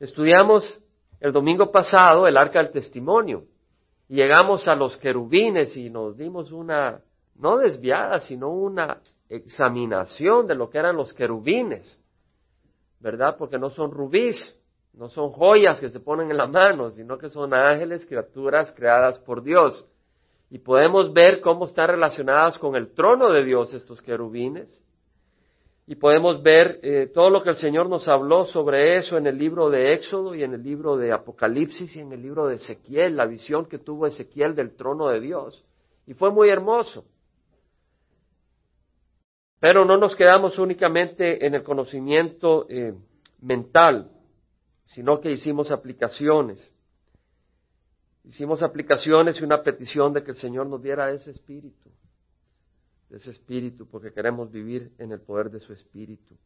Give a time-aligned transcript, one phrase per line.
[0.00, 0.80] Estudiamos
[1.20, 3.44] el domingo pasado el arca del testimonio
[4.08, 7.00] llegamos a los querubines y nos dimos una,
[7.36, 12.00] no desviada, sino una examinación de lo que eran los querubines,
[13.00, 13.36] ¿verdad?
[13.38, 14.56] Porque no son rubíes,
[14.94, 19.18] no son joyas que se ponen en la mano, sino que son ángeles, criaturas creadas
[19.20, 19.84] por Dios.
[20.50, 24.66] Y podemos ver cómo están relacionadas con el trono de Dios estos querubines.
[25.90, 29.38] Y podemos ver eh, todo lo que el Señor nos habló sobre eso en el
[29.38, 33.16] libro de Éxodo y en el libro de Apocalipsis y en el libro de Ezequiel,
[33.16, 35.64] la visión que tuvo Ezequiel del trono de Dios.
[36.06, 37.06] Y fue muy hermoso.
[39.60, 42.92] Pero no nos quedamos únicamente en el conocimiento eh,
[43.40, 44.10] mental,
[44.84, 46.70] sino que hicimos aplicaciones.
[48.24, 51.88] Hicimos aplicaciones y una petición de que el Señor nos diera ese espíritu,
[53.10, 56.36] ese espíritu, porque queremos vivir en el poder de su espíritu.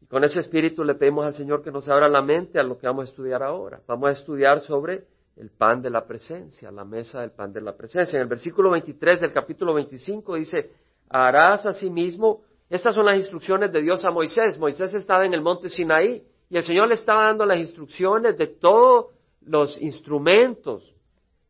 [0.00, 2.76] Y con ese espíritu le pedimos al Señor que nos abra la mente a lo
[2.78, 3.80] que vamos a estudiar ahora.
[3.86, 5.04] Vamos a estudiar sobre
[5.36, 8.16] el pan de la presencia, la mesa del pan de la presencia.
[8.16, 10.70] En el versículo 23 del capítulo 25 dice,
[11.08, 14.58] harás a sí mismo, estas son las instrucciones de Dios a Moisés.
[14.58, 18.46] Moisés estaba en el monte Sinaí y el Señor le estaba dando las instrucciones de
[18.46, 19.06] todos
[19.42, 20.93] los instrumentos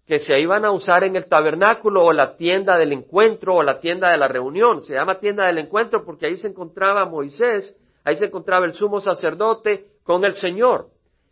[0.06, 3.80] que se iban a usar en el tabernáculo o la tienda del encuentro o la
[3.80, 4.84] tienda de la reunión.
[4.84, 7.74] Se llama tienda del encuentro porque ahí se encontraba Moisés,
[8.04, 10.90] ahí se encontraba el sumo sacerdote con el Señor.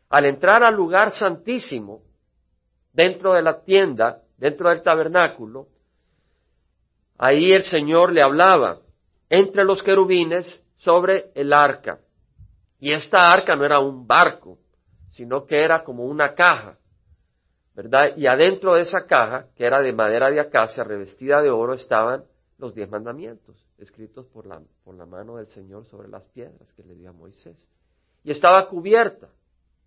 [0.08, 2.02] Al entrar al lugar santísimo,
[2.92, 5.66] dentro de la tienda, dentro del tabernáculo,
[7.18, 8.80] ahí el Señor le hablaba
[9.28, 11.98] entre los querubines sobre el arca.
[12.80, 14.58] Y esta arca no era un barco,
[15.10, 16.78] sino que era como una caja
[18.16, 22.24] Y adentro de esa caja, que era de madera de acacia revestida de oro, estaban
[22.58, 26.84] los diez mandamientos, escritos por la, por la mano del Señor sobre las piedras que
[26.84, 27.56] le dio a Moisés.
[28.24, 29.28] Y estaba cubierta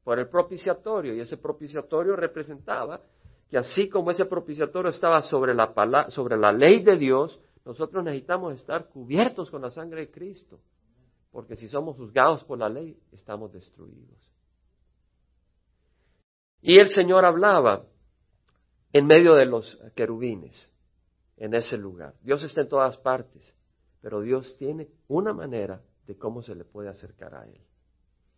[0.03, 3.01] por el propiciatorio, y ese propiciatorio representaba
[3.49, 8.55] que así como ese propiciatorio estaba sobre la, sobre la ley de Dios, nosotros necesitamos
[8.55, 10.59] estar cubiertos con la sangre de Cristo,
[11.31, 14.34] porque si somos juzgados por la ley, estamos destruidos.
[16.67, 17.85] Y el Señor hablaba
[18.91, 20.67] en medio de los querubines,
[21.37, 22.15] en ese lugar.
[22.23, 23.53] Dios está en todas partes,
[24.01, 27.61] pero Dios tiene una manera de cómo se le puede acercar a Él.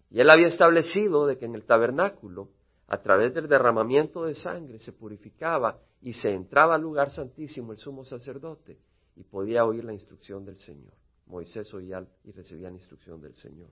[0.09, 2.49] Y Él había establecido de que en el tabernáculo,
[2.89, 7.77] a través del derramamiento de sangre, se purificaba y se entraba al lugar santísimo el
[7.77, 8.77] sumo sacerdote
[9.15, 10.91] y podía oír la instrucción del Señor.
[11.27, 13.69] Moisés oía y recibía la instrucción del Señor.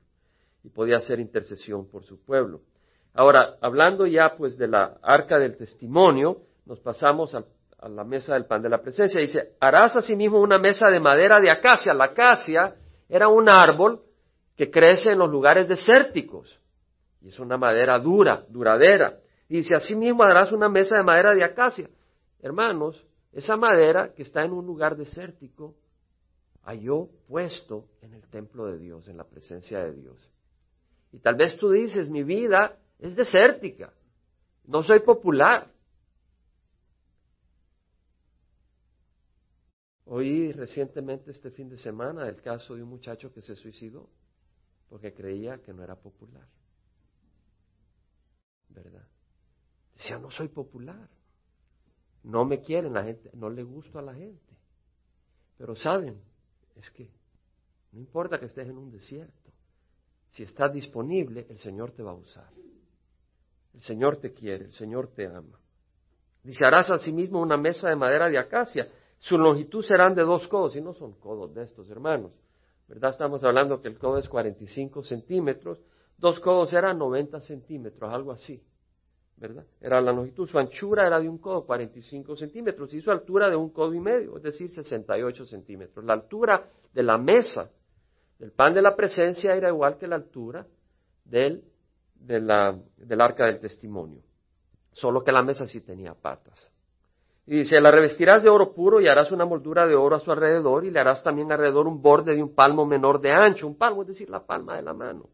[0.63, 2.61] Y podía hacer intercesión por su pueblo.
[3.15, 7.45] Ahora, hablando ya pues de la arca del testimonio, nos pasamos a,
[7.87, 9.21] la mesa del pan de la presencia.
[9.21, 11.93] Dice, harás asimismo una mesa de madera de acacia.
[11.93, 12.75] La acacia
[13.07, 14.01] era un árbol
[14.57, 16.59] que crece en los lugares desérticos.
[17.21, 19.17] Y es una madera dura, duradera.
[19.47, 21.89] Dice, asimismo harás una mesa de madera de acacia.
[22.41, 23.01] Hermanos,
[23.31, 25.75] esa madera que está en un lugar desértico,
[26.63, 30.29] halló puesto en el templo de Dios, en la presencia de Dios.
[31.13, 33.93] Y tal vez tú dices, mi vida es desértica.
[34.65, 35.71] No soy popular.
[40.05, 44.07] Oí recientemente este fin de semana el caso de un muchacho que se suicidó
[44.89, 46.47] porque creía que no era popular.
[48.69, 49.07] ¿Verdad?
[49.95, 51.09] Decía, no soy popular.
[52.23, 54.55] No me quieren la gente, no le gusto a la gente.
[55.57, 56.19] Pero saben,
[56.75, 57.09] es que
[57.91, 59.51] no importa que estés en un desierto.
[60.31, 62.49] Si estás disponible, el Señor te va a usar.
[63.75, 65.59] El Señor te quiere, el Señor te ama.
[66.43, 68.87] Dice, harás asimismo una mesa de madera de acacia.
[69.17, 72.31] Su longitud serán de dos codos, y no son codos de estos, hermanos.
[72.87, 73.11] ¿Verdad?
[73.11, 75.81] Estamos hablando que el codo es 45 centímetros.
[76.17, 78.63] Dos codos eran 90 centímetros, algo así.
[79.35, 79.65] ¿Verdad?
[79.81, 80.47] Era la longitud.
[80.47, 83.99] Su anchura era de un codo, 45 centímetros, y su altura de un codo y
[83.99, 86.05] medio, es decir, 68 centímetros.
[86.05, 87.69] La altura de la mesa
[88.39, 90.65] del pan de la presencia era igual que la altura
[91.25, 91.63] del
[92.15, 94.21] de la, del arca del testimonio,
[94.91, 96.71] solo que la mesa sí tenía patas.
[97.47, 100.31] Y dice, la revestirás de oro puro y harás una moldura de oro a su
[100.31, 103.77] alrededor y le harás también alrededor un borde de un palmo menor de ancho, un
[103.77, 105.29] palmo es decir, la palma de la mano.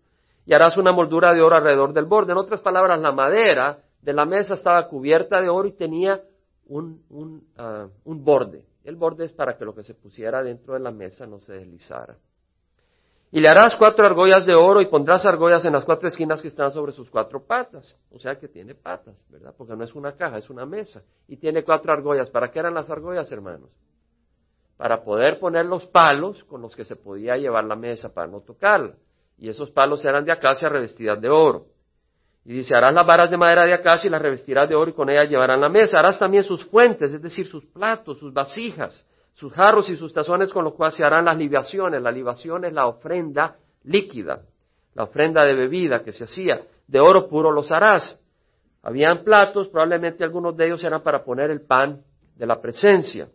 [0.46, 2.34] Y harás una moldura de oro alrededor del borde.
[2.34, 6.22] En otras palabras, la madera de la mesa estaba cubierta de oro y tenía
[6.66, 8.66] un, un, ah, un borde.
[8.84, 11.54] El borde es para que lo que se pusiera dentro de la mesa no se
[11.54, 12.18] deslizara.
[13.34, 16.50] Y le harás cuatro argollas de oro y pondrás argollas en las cuatro esquinas que
[16.50, 17.96] están sobre sus cuatro patas.
[18.12, 19.54] O sea que tiene patas, ¿verdad?
[19.58, 21.02] Porque no es una caja, es una mesa.
[21.30, 22.30] Y tiene cuatro argollas.
[22.30, 23.70] ¿Para qué eran las argollas, hermanos?
[24.76, 28.42] Para poder poner los palos con los que se podía llevar la mesa para no
[28.42, 28.96] tocarla.
[29.38, 31.68] Y esos palos eran de acacia revestidas de oro.
[32.44, 34.94] Y dice, harás las varas de madera de acacia y las revestirás de oro y
[34.94, 36.00] con ellas llevarán la mesa.
[36.00, 39.06] Harás también sus fuentes, es decir, sus platos, sus vasijas,
[39.42, 42.00] sus jarros y sus tazones con los cuales se harán las libaciones.
[42.00, 43.56] La libación es la ofrenda
[43.86, 44.44] líquida,
[44.94, 46.62] la ofrenda de bebida que se hacía.
[46.86, 48.20] De oro puro los harás.
[48.84, 52.04] Habían platos, probablemente algunos de ellos eran para poner el pan
[52.36, 53.30] de la presencia.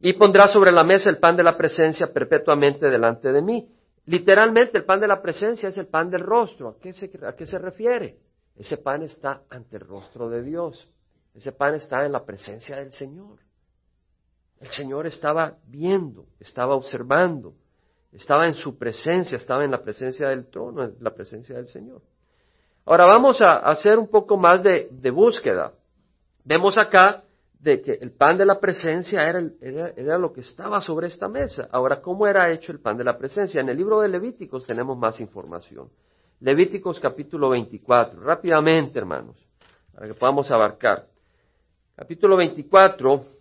[0.00, 3.68] Y pondrás sobre la mesa el pan de la presencia perpetuamente delante de mí.
[4.06, 6.68] Literalmente el pan de la presencia es el pan del rostro.
[6.70, 8.16] ¿A qué, se, ¿A qué se refiere?
[8.56, 10.88] Ese pan está ante el rostro de Dios.
[11.34, 13.46] Ese pan está en la presencia del Señor.
[14.60, 17.54] El Señor estaba viendo, estaba observando,
[18.12, 22.02] estaba en su presencia, estaba en la presencia del trono, en la presencia del Señor.
[22.84, 25.72] Ahora vamos a hacer un poco más de, búsqueda.
[26.44, 27.22] Vemos acá
[27.60, 31.68] de que el pan de la presencia era, era, lo que estaba sobre esta mesa.
[31.70, 33.60] Ahora, ¿cómo era hecho el pan de la presencia?
[33.60, 35.90] En el libro de Levíticos tenemos más información.
[36.40, 39.36] Levíticos capítulo 24, rápidamente hermanos,
[39.92, 41.06] para que podamos abarcar.
[41.94, 43.37] Capítulo 24,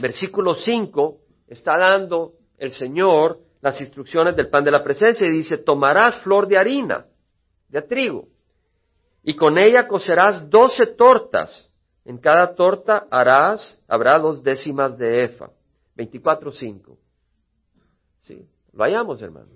[0.00, 5.58] versículo 5, está dando el Señor las instrucciones del pan de la presencia y dice,
[5.58, 7.06] tomarás flor de harina,
[7.68, 8.28] de trigo,
[9.22, 11.68] y con ella cocerás doce tortas.
[12.04, 15.50] En cada torta harás, habrá dos décimas de efa.
[15.96, 16.96] 24.5.
[18.20, 18.48] ¿Sí?
[18.72, 19.48] Lo hallamos, hermano.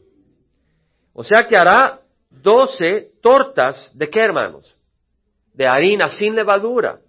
[1.15, 4.77] O sea que hará doce tortas de qué, hermanos?
[5.55, 7.01] De harina sin levadura.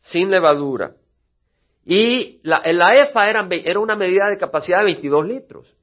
[0.00, 0.96] Sin levadura.
[1.92, 5.76] Y la, la EFA era, era, una medida de capacidad de 22 litros.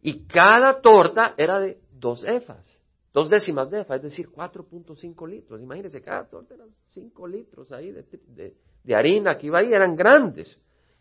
[0.00, 2.64] Y cada torta era de dos EFAs.
[3.12, 5.60] Dos décimas de EFA, es decir, 4.5 litros.
[5.60, 10.56] Imagínense, cada torta eran 5 litros ahí de, harina que iba ahí, eran grandes.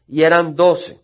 [0.07, 0.99] Y eran 12.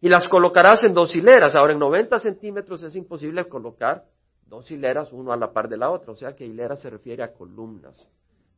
[0.00, 1.54] Y las colocarás en dos hileras.
[1.54, 4.06] Ahora, en 90 centímetros es imposible colocar
[4.46, 6.12] dos hileras, uno a la par de la otra.
[6.12, 8.02] O sea que hilera se refiere a columnas.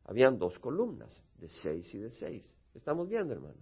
[0.05, 2.56] Habían dos columnas, de seis y de seis.
[2.77, 3.57] Estamos viendo, hermano.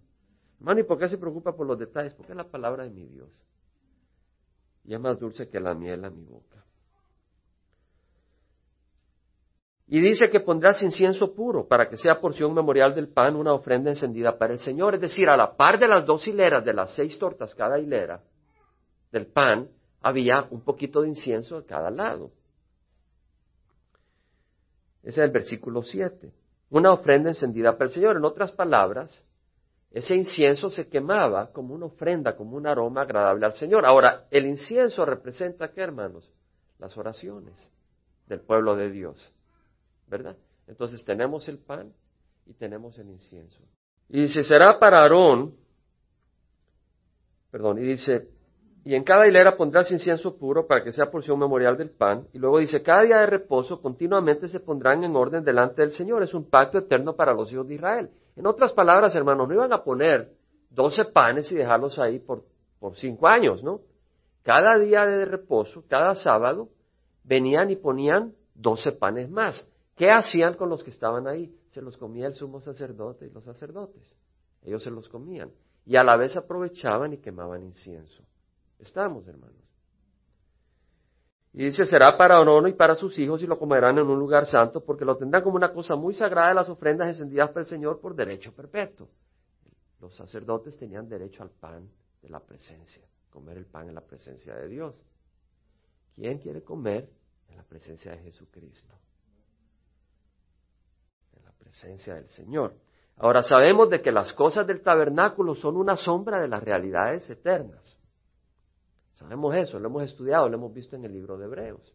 [0.60, 2.14] Hermano, ¿y por qué se preocupa por los detalles?
[2.14, 3.30] Porque es la palabra de mi Dios.
[4.84, 6.64] Y es más dulce que la miel a mi boca.
[9.88, 13.90] Y dice que pondrás incienso puro para que sea porción memorial del pan una ofrenda
[13.90, 14.96] encendida para el Señor.
[14.96, 18.22] Es decir, a la par de las dos hileras, de las seis tortas cada hilera
[19.12, 19.70] del pan,
[20.02, 22.32] había un poquito de incienso a cada lado.
[25.04, 26.32] Ese es el versículo 7.
[26.70, 28.18] Una ofrenda encendida para el Señor.
[28.18, 29.12] En otras palabras,
[29.92, 33.86] ese incienso se quemaba como una ofrenda, como un aroma agradable al Señor.
[33.86, 36.32] Ahora, el incienso representa, ¿qué hermanos?
[36.80, 37.56] Las oraciones
[38.28, 39.32] del pueblo de Dios.
[40.08, 40.38] ¿verdad?
[40.68, 41.94] Entonces tenemos el pan
[42.46, 43.60] y tenemos el incienso.
[44.10, 45.56] Y dice, será para Aarón,
[47.52, 48.30] perdón, y dice,
[48.88, 52.28] y en cada hilera pondrás incienso puro para que sea porción memorial del pan.
[52.34, 56.22] Y luego dice, cada día de reposo continuamente se pondrán en orden delante del Señor.
[56.22, 58.12] Es un pacto eterno para los hijos de Israel.
[58.36, 60.34] En otras palabras, hermanos, no iban a poner
[60.70, 62.44] doce panes y dejarlos ahí por,
[62.80, 63.82] por cinco años, ¿no?
[64.44, 66.70] Cada día de reposo, cada sábado,
[67.24, 69.68] venían y ponían doce panes más.
[69.96, 71.52] ¿Qué hacían con los que estaban ahí?
[71.70, 74.16] Se los comía el sumo sacerdote y los sacerdotes.
[74.62, 75.50] Ellos se los comían.
[75.88, 78.24] Y a la vez aprovechaban y quemaban incienso.
[78.86, 79.56] Estamos, hermanos.
[81.54, 84.46] Y dice, será para Orono y para sus hijos y lo comerán en un lugar
[84.46, 87.68] santo, porque lo tendrán como una cosa muy sagrada de las ofrendas encendidas por el
[87.68, 89.10] Señor por derecho perpetuo.
[90.00, 91.90] Los sacerdotes tenían derecho al pan
[92.22, 95.02] de la presencia, comer el pan en la presencia de Dios.
[96.14, 97.10] ¿Quién quiere comer
[97.50, 98.94] en la presencia de Jesucristo?
[101.76, 102.76] presencia del Señor.
[103.18, 107.98] Ahora sabemos de que las cosas del tabernáculo son una sombra de las realidades eternas.
[109.16, 111.94] Sabemos eso, lo hemos estudiado, lo hemos visto en el libro de Hebreos.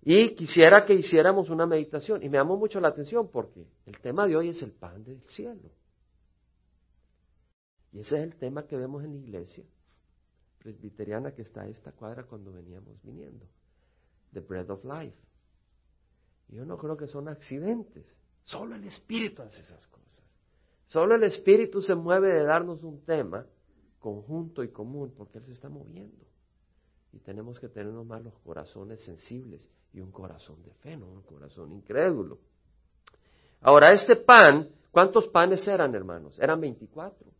[0.00, 2.22] Y quisiera que hiciéramos una meditación.
[2.22, 5.20] Y me llamó mucho la atención porque el tema de hoy es el pan del
[5.28, 5.70] cielo.
[7.92, 9.64] Y ese es el tema que vemos en la iglesia
[10.58, 13.44] presbiteriana que está a esta cuadra cuando veníamos viniendo.
[14.32, 15.16] The bread of life.
[16.48, 18.16] Yo no creo que son accidentes.
[18.44, 20.24] Solo el Espíritu hace esas cosas.
[20.86, 23.46] Solo el Espíritu se mueve de darnos un tema
[24.02, 26.26] conjunto y común porque Él se está moviendo.
[27.12, 31.22] Y tenemos que tener más los corazones sensibles y un corazón de fe, no un
[31.22, 32.38] corazón incrédulo.
[33.60, 36.38] Ahora, este pan, ¿cuántos panes eran, hermanos?
[36.38, 37.30] Eran 24.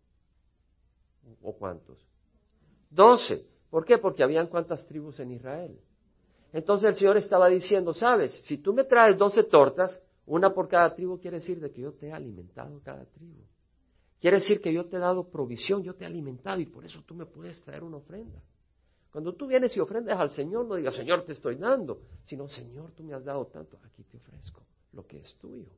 [1.43, 1.99] ¿O cuántos?
[2.91, 3.45] 12.
[3.69, 3.99] ¿Por qué?
[3.99, 5.79] Porque habían cuántas tribus en Israel.
[6.53, 10.95] Entonces el Señor estaba diciendo, sabes, si tú me traes 12 tortas, una por cada
[10.95, 13.43] tribu quiere decir de que yo te he alimentado cada tribu.
[14.23, 17.03] Quiere decir que yo te he dado provisión, yo te he alimentado y por eso
[17.05, 18.41] tú me puedes traer una ofrenda.
[19.11, 22.93] Cuando tú vienes y ofrendes al Señor, no digas, Señor, te estoy dando, sino, Señor,
[22.93, 24.63] tú me has dado tanto, aquí te ofrezco
[24.93, 25.73] lo que es tuyo,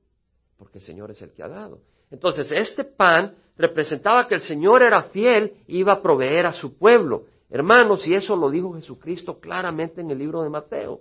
[0.58, 1.80] porque el Señor es el que ha dado.
[2.10, 7.24] Entonces, este pan representaba que el Señor era fiel iba a proveer a su pueblo.
[7.48, 11.00] Hermanos, y eso lo dijo Jesucristo claramente en el libro de Mateo.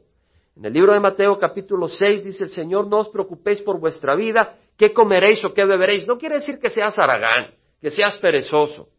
[0.55, 4.15] En el libro de Mateo capítulo 6 dice el Señor, no os preocupéis por vuestra
[4.15, 6.07] vida, qué comeréis o qué beberéis.
[6.07, 8.89] No quiere decir que seas aragán, que seas perezoso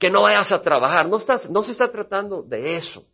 [0.00, 1.06] que no vayas a trabajar.
[1.08, 1.18] No,
[1.50, 3.04] no se está tratando de eso.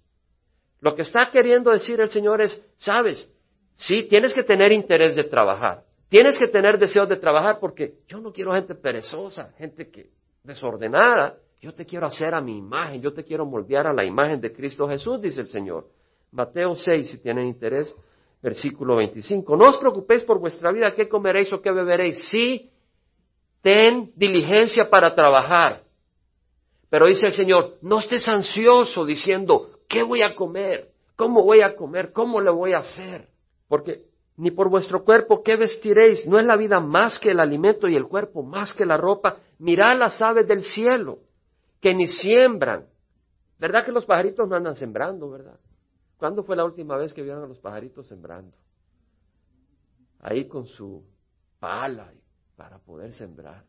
[0.81, 3.29] Lo que está queriendo decir el Señor es, sabes,
[3.77, 5.83] sí, tienes que tener interés de trabajar.
[6.09, 10.11] Tienes que tener deseos de trabajar porque yo no quiero gente perezosa, gente que
[10.45, 11.37] desordenada.
[11.61, 14.53] Yo te quiero hacer a mi imagen, yo te quiero moldear a la imagen de
[14.53, 15.89] Cristo Jesús, dice el Señor.
[16.31, 17.93] Mateo 6, si tienen interés,
[18.47, 19.57] versículo 25.
[19.57, 22.29] No os preocupéis por vuestra vida, qué comeréis o qué beberéis.
[22.29, 22.71] Sí,
[23.61, 25.83] ten diligencia para trabajar.
[26.89, 30.93] Pero dice el Señor, no estés ansioso diciendo, ¿qué voy a comer?
[31.17, 32.13] ¿Cómo voy a comer?
[32.13, 33.31] ¿Cómo le voy a hacer?
[33.67, 34.05] Porque
[34.37, 36.25] ni por vuestro cuerpo, ¿qué vestiréis?
[36.25, 39.39] ¿No es la vida más que el alimento y el cuerpo más que la ropa?
[39.59, 41.19] Mirad las aves del cielo,
[41.81, 42.87] que ni siembran.
[43.59, 45.59] ¿Verdad que los pajaritos no andan sembrando, verdad?
[46.17, 48.57] ¿Cuándo fue la última vez que vieron a los pajaritos sembrando?
[50.21, 51.05] Ahí con su
[51.61, 52.13] pala
[52.57, 53.65] para poder sembrar.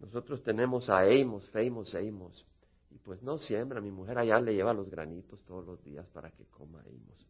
[0.00, 2.46] Nosotros tenemos a Amos, Famous Amos,
[2.90, 6.30] y pues no siembra, mi mujer allá le lleva los granitos todos los días para
[6.30, 7.26] que coma Amos.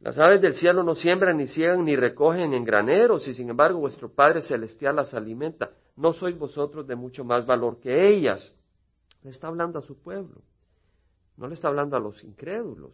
[0.00, 3.80] Las aves del cielo no siembran, ni ciegan, ni recogen en graneros, y sin embargo
[3.80, 5.70] vuestro Padre Celestial las alimenta.
[5.96, 8.54] ¿No sois vosotros de mucho más valor que ellas?
[9.22, 10.42] Le está hablando a su pueblo,
[11.36, 12.92] no le está hablando a los incrédulos.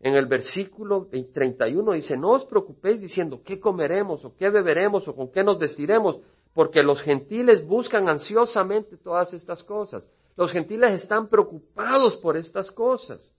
[0.00, 5.14] En el versículo 31 dice, no os preocupéis diciendo, ¿qué comeremos o qué beberemos o
[5.14, 6.20] con qué nos vestiremos?
[6.56, 10.08] porque los gentiles buscan ansiosamente todas estas cosas.
[10.38, 13.30] Los gentiles están preocupados por estas cosas.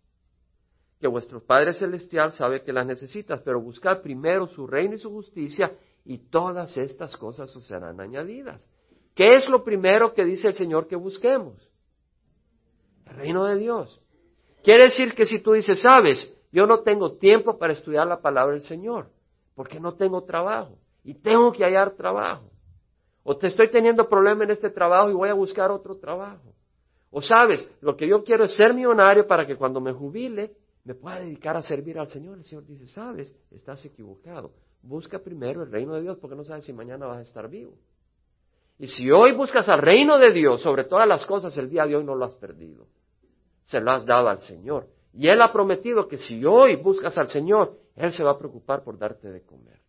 [1.00, 5.10] Que vuestro Padre Celestial sabe que las necesitas, pero buscad primero su reino y su
[5.10, 5.76] justicia
[6.06, 8.70] y todas estas cosas os serán añadidas.
[9.16, 11.56] ¿Qué es lo primero que dice el Señor que busquemos?
[13.08, 14.00] El reino de Dios.
[14.68, 18.52] Quiere decir que si tú dices, sabes, yo no tengo tiempo para estudiar la palabra
[18.52, 19.08] del Señor,
[19.56, 22.52] porque no tengo trabajo y tengo que hallar trabajo.
[23.24, 26.54] O te estoy teniendo problema en este trabajo y voy a buscar otro trabajo.
[27.12, 30.52] O sabes, lo que yo quiero es ser millonario para que cuando me jubile
[30.84, 32.38] me pueda dedicar a servir al Señor.
[32.38, 34.52] El Señor dice, sabes, estás equivocado.
[34.82, 37.78] Busca primero el reino de Dios porque no sabes si mañana vas a estar vivo.
[38.80, 41.96] Y si hoy buscas al reino de Dios sobre todas las cosas, el día de
[41.96, 42.86] hoy no lo has perdido.
[43.68, 44.88] Se lo has dado al Señor.
[45.14, 48.84] Y Él ha prometido que si hoy buscas al Señor, Él se va a preocupar
[48.84, 49.80] por darte de comer.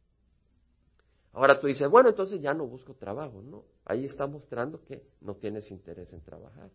[1.32, 3.40] Ahora tú dices, bueno, entonces ya no busco trabajo.
[3.42, 6.70] No, ahí está mostrando que no tienes interés en trabajar.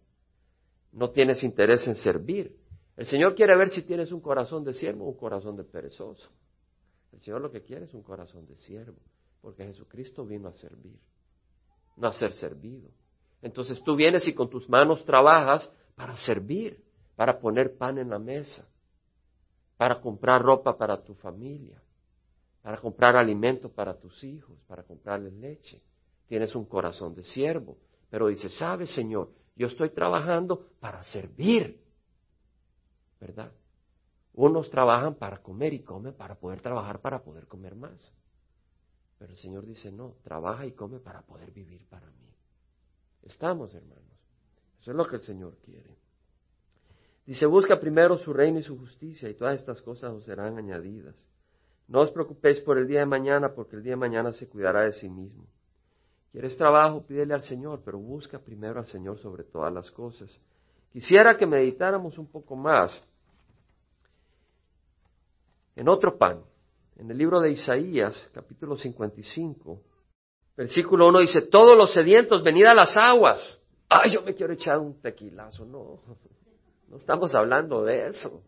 [0.92, 2.56] No tienes interés en servir.
[2.96, 6.30] El Señor quiere ver si tienes un corazón de siervo o un corazón de perezoso.
[7.12, 9.00] El Señor lo que quiere es un corazón de siervo,
[9.42, 11.00] porque Jesucristo vino a servir,
[11.98, 12.90] no a ser servido.
[13.42, 16.83] Entonces tú vienes y con tus manos trabajas para servir,
[17.16, 18.66] para poner pan en la mesa,
[19.78, 21.82] para comprar ropa para tu familia,
[22.62, 25.82] para comprar alimento para tus hijos, para comprarles leche.
[26.28, 27.78] Tienes un corazón de siervo,
[28.10, 31.80] pero dices, sabes, Señor, yo estoy trabajando para servir,
[33.20, 33.52] ¿verdad?
[34.34, 38.12] Unos trabajan para comer y comen para poder trabajar para poder comer más.
[39.20, 42.34] Pero el Señor dice, no, trabaja y come para poder vivir para mí.
[43.22, 44.04] Estamos, hermanos.
[44.82, 45.96] Eso es lo que el Señor quiere.
[47.26, 51.16] Dice, busca primero su reino y su justicia y todas estas cosas os serán añadidas.
[51.88, 54.82] No os preocupéis por el día de mañana, porque el día de mañana se cuidará
[54.82, 55.46] de sí mismo.
[56.32, 57.06] ¿Quieres trabajo?
[57.06, 60.30] Pídele al Señor, pero busca primero al Señor sobre todas las cosas.
[60.92, 63.00] Quisiera que meditáramos un poco más
[65.76, 66.42] en otro pan.
[66.96, 69.82] En el libro de Isaías, capítulo 55,
[70.56, 73.60] versículo 1 dice, todos los sedientos, venid a las aguas.
[73.90, 75.66] Ay, yo me quiero echar un tequilazo.
[75.66, 76.00] No,
[76.88, 78.42] no estamos hablando de eso.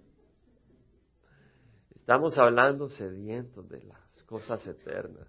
[1.95, 5.27] Estamos hablando sedientos de las cosas eternas.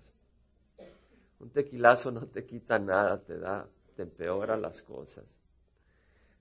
[1.41, 5.25] Un tequilazo no te quita nada, te da, te empeora las cosas.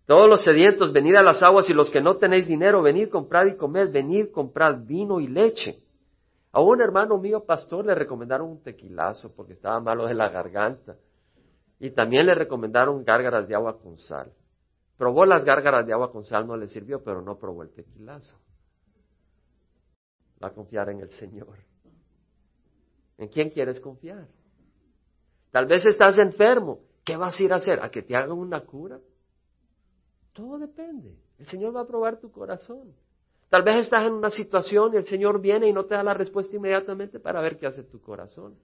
[0.06, 3.48] Todos los sedientos, venid a las aguas y los que no tenéis dinero, venid, comprad
[3.48, 5.82] y comed, venid, comprad vino y leche.
[6.52, 10.96] A un hermano mío, pastor, le recomendaron un tequilazo porque estaba malo de la garganta.
[11.80, 14.32] Y también le recomendaron gárgaras de agua con sal.
[14.98, 18.36] Probó las gárgaras de agua con sal, no le sirvió, pero no probó el tequilazo
[20.42, 21.58] a confiar en el Señor.
[23.18, 24.28] ¿En quién quieres confiar?
[25.52, 26.80] Tal vez estás enfermo.
[27.04, 27.82] ¿Qué vas a ir a hacer?
[27.82, 29.00] ¿A que te hagan una cura?
[30.34, 31.18] Todo depende.
[31.40, 32.94] El Señor va a probar tu corazón.
[33.50, 36.14] Tal vez estás en una situación y el Señor viene y no te da la
[36.14, 38.58] respuesta inmediatamente para ver qué hace tu corazón.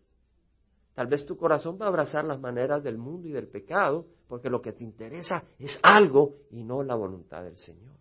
[0.93, 4.49] Tal vez tu corazón va a abrazar las maneras del mundo y del pecado, porque
[4.49, 7.95] lo que te interesa es algo y no la voluntad del Señor.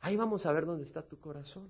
[0.00, 1.68] Ahí vamos a ver dónde está tu corazón.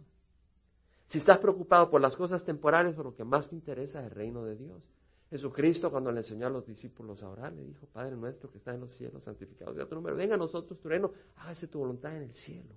[1.09, 4.13] Si estás preocupado por las cosas temporales, por lo que más te interesa es el
[4.13, 4.83] reino de Dios.
[5.29, 8.73] Jesucristo, cuando le enseñó a los discípulos a orar, le dijo, Padre nuestro que está
[8.75, 12.15] en los cielos, santificado sea tu nombre, venga a nosotros tu reino, hágase tu voluntad
[12.17, 12.75] en el cielo,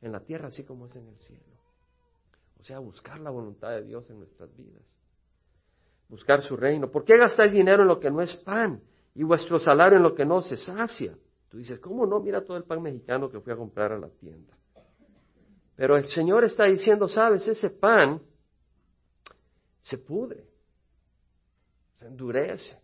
[0.00, 1.42] en la tierra así como es en el cielo.
[2.60, 4.82] O sea, buscar la voluntad de Dios en nuestras vidas
[6.12, 6.90] buscar su reino.
[6.90, 8.82] ¿Por qué gastáis dinero en lo que no es pan
[9.14, 11.16] y vuestro salario en lo que no se sacia?
[11.48, 12.20] Tú dices, ¿cómo no?
[12.20, 14.54] Mira todo el pan mexicano que fui a comprar a la tienda.
[15.74, 18.20] Pero el Señor está diciendo, sabes, ese pan
[19.80, 20.44] se pudre,
[21.96, 22.78] se endurece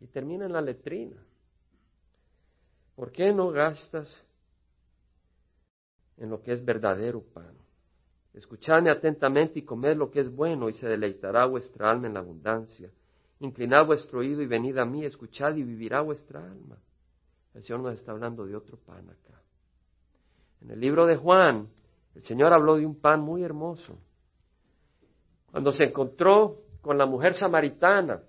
[0.00, 1.22] y termina en la letrina.
[2.96, 4.08] ¿Por qué no gastas
[6.16, 7.61] en lo que es verdadero pan?
[8.34, 12.20] Escuchadme atentamente y comed lo que es bueno y se deleitará vuestra alma en la
[12.20, 12.90] abundancia.
[13.40, 16.78] Inclinad vuestro oído y venid a mí, escuchad y vivirá vuestra alma.
[17.54, 19.42] El Señor nos está hablando de otro pan acá.
[20.62, 21.68] En el libro de Juan,
[22.14, 23.98] el Señor habló de un pan muy hermoso.
[25.50, 28.22] Cuando se encontró con la mujer samaritana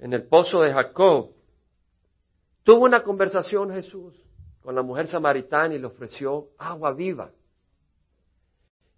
[0.00, 1.30] en el pozo de Jacob,
[2.64, 4.14] tuvo una conversación Jesús
[4.62, 7.30] con la mujer samaritana y le ofreció agua viva.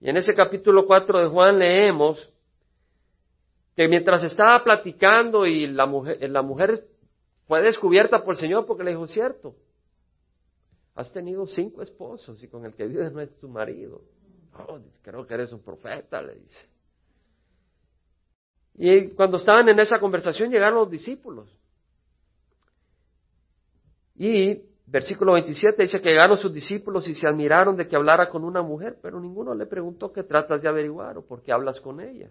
[0.00, 2.33] Y en ese capítulo 4 de Juan leemos
[3.76, 6.87] que mientras estaba platicando y la mujer, la mujer
[7.47, 9.54] fue descubierta por el Señor porque le dijo, cierto,
[10.95, 14.02] has tenido cinco esposos y con el que vives no es tu marido.
[14.69, 16.66] Oh, creo que eres un profeta, le dice.
[18.75, 21.49] Y cuando estaban en esa conversación llegaron los discípulos.
[24.14, 28.45] Y versículo 27 dice que llegaron sus discípulos y se admiraron de que hablara con
[28.45, 32.01] una mujer, pero ninguno le preguntó qué tratas de averiguar o por qué hablas con
[32.01, 32.29] ella.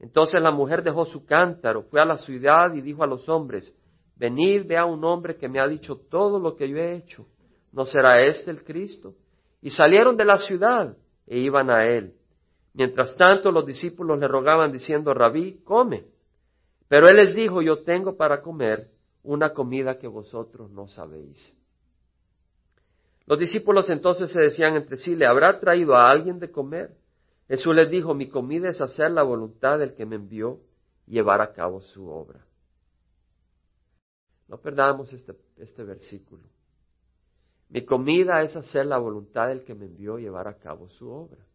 [0.00, 3.72] Entonces la mujer dejó su cántaro, fue a la ciudad y dijo a los hombres,
[4.16, 7.26] venid, vea un hombre que me ha dicho todo lo que yo he hecho.
[7.72, 9.14] ¿No será este el Cristo?
[9.62, 12.14] Y salieron de la ciudad e iban a él.
[12.74, 16.06] Mientras tanto los discípulos le rogaban diciendo, Rabí, come.
[16.88, 18.88] Pero él les dijo, yo tengo para comer
[19.22, 21.59] una comida que vosotros no sabéis.
[23.30, 26.96] Los discípulos entonces se decían entre sí, ¿le habrá traído a alguien de comer?
[27.46, 30.58] Jesús les dijo, mi comida es hacer la voluntad del que me envió
[31.06, 32.44] y llevar a cabo su obra.
[34.48, 36.42] No perdamos este, este versículo.
[37.68, 41.08] Mi comida es hacer la voluntad del que me envió y llevar a cabo su
[41.08, 41.46] obra.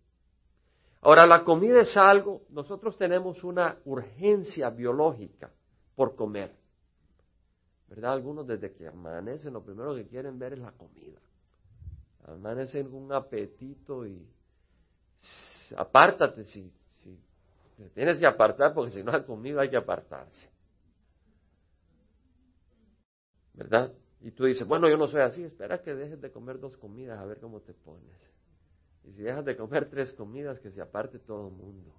[1.02, 5.52] Ahora, la comida es algo, nosotros tenemos una urgencia biológica
[5.94, 6.56] por comer.
[7.90, 8.14] ¿Verdad?
[8.14, 11.20] Algunos desde que amanecen lo primero que quieren ver es la comida
[12.26, 14.28] amanecen con un apetito y
[15.78, 17.20] apártate si, si
[17.78, 20.50] te tienes que apartar porque si no has comido hay que apartarse.
[23.54, 23.94] ¿Verdad?
[24.22, 27.20] Y tú dices, bueno, yo no soy así, espera que dejes de comer dos comidas
[27.20, 28.32] a ver cómo te pones.
[29.04, 31.94] Y si dejas de comer tres comidas, que se aparte todo el mundo.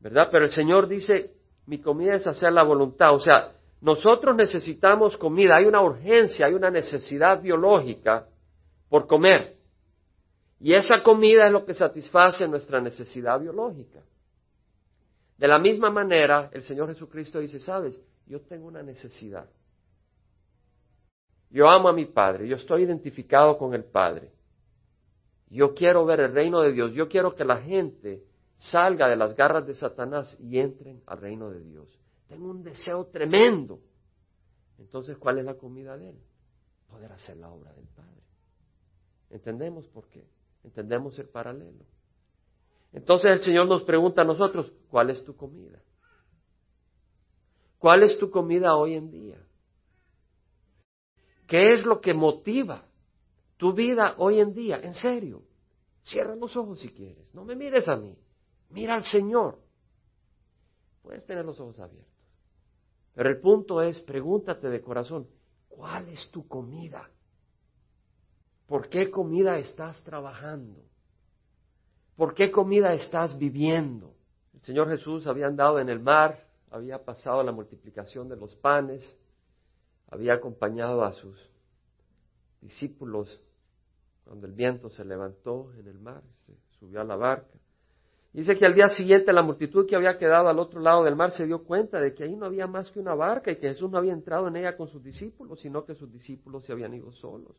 [0.00, 0.28] ¿Verdad?
[0.32, 1.34] Pero el Señor dice,
[1.66, 3.14] mi comida es hacer la voluntad.
[3.14, 8.26] O sea, nosotros necesitamos comida, hay una urgencia, hay una necesidad biológica
[8.88, 9.56] por comer.
[10.60, 14.02] Y esa comida es lo que satisface nuestra necesidad biológica.
[15.36, 19.48] De la misma manera, el Señor Jesucristo dice, sabes, yo tengo una necesidad.
[21.50, 24.32] Yo amo a mi Padre, yo estoy identificado con el Padre.
[25.48, 28.24] Yo quiero ver el reino de Dios, yo quiero que la gente
[28.56, 31.88] salga de las garras de Satanás y entren al reino de Dios.
[32.26, 33.80] Tengo un deseo tremendo.
[34.78, 36.18] Entonces, ¿cuál es la comida de Él?
[36.88, 38.17] Poder hacer la obra del Padre.
[39.30, 40.26] ¿Entendemos por qué?
[40.64, 41.84] Entendemos el paralelo.
[42.92, 45.80] Entonces el Señor nos pregunta a nosotros, ¿cuál es tu comida?
[47.78, 49.38] ¿Cuál es tu comida hoy en día?
[51.46, 52.84] ¿Qué es lo que motiva
[53.56, 54.80] tu vida hoy en día?
[54.80, 55.42] En serio,
[56.02, 58.16] cierra los ojos si quieres, no me mires a mí,
[58.70, 59.58] mira al Señor.
[61.02, 62.12] Puedes tener los ojos abiertos.
[63.14, 65.28] Pero el punto es, pregúntate de corazón,
[65.68, 67.10] ¿cuál es tu comida?
[68.68, 70.84] ¿Por qué comida estás trabajando?
[72.16, 74.14] ¿Por qué comida estás viviendo?
[74.52, 79.16] El Señor Jesús había andado en el mar, había pasado la multiplicación de los panes,
[80.10, 81.38] había acompañado a sus
[82.60, 83.40] discípulos
[84.24, 87.58] cuando el viento se levantó en el mar, se subió a la barca.
[88.34, 91.30] Dice que al día siguiente la multitud que había quedado al otro lado del mar
[91.30, 93.90] se dio cuenta de que ahí no había más que una barca y que Jesús
[93.90, 97.10] no había entrado en ella con sus discípulos, sino que sus discípulos se habían ido
[97.12, 97.56] solos.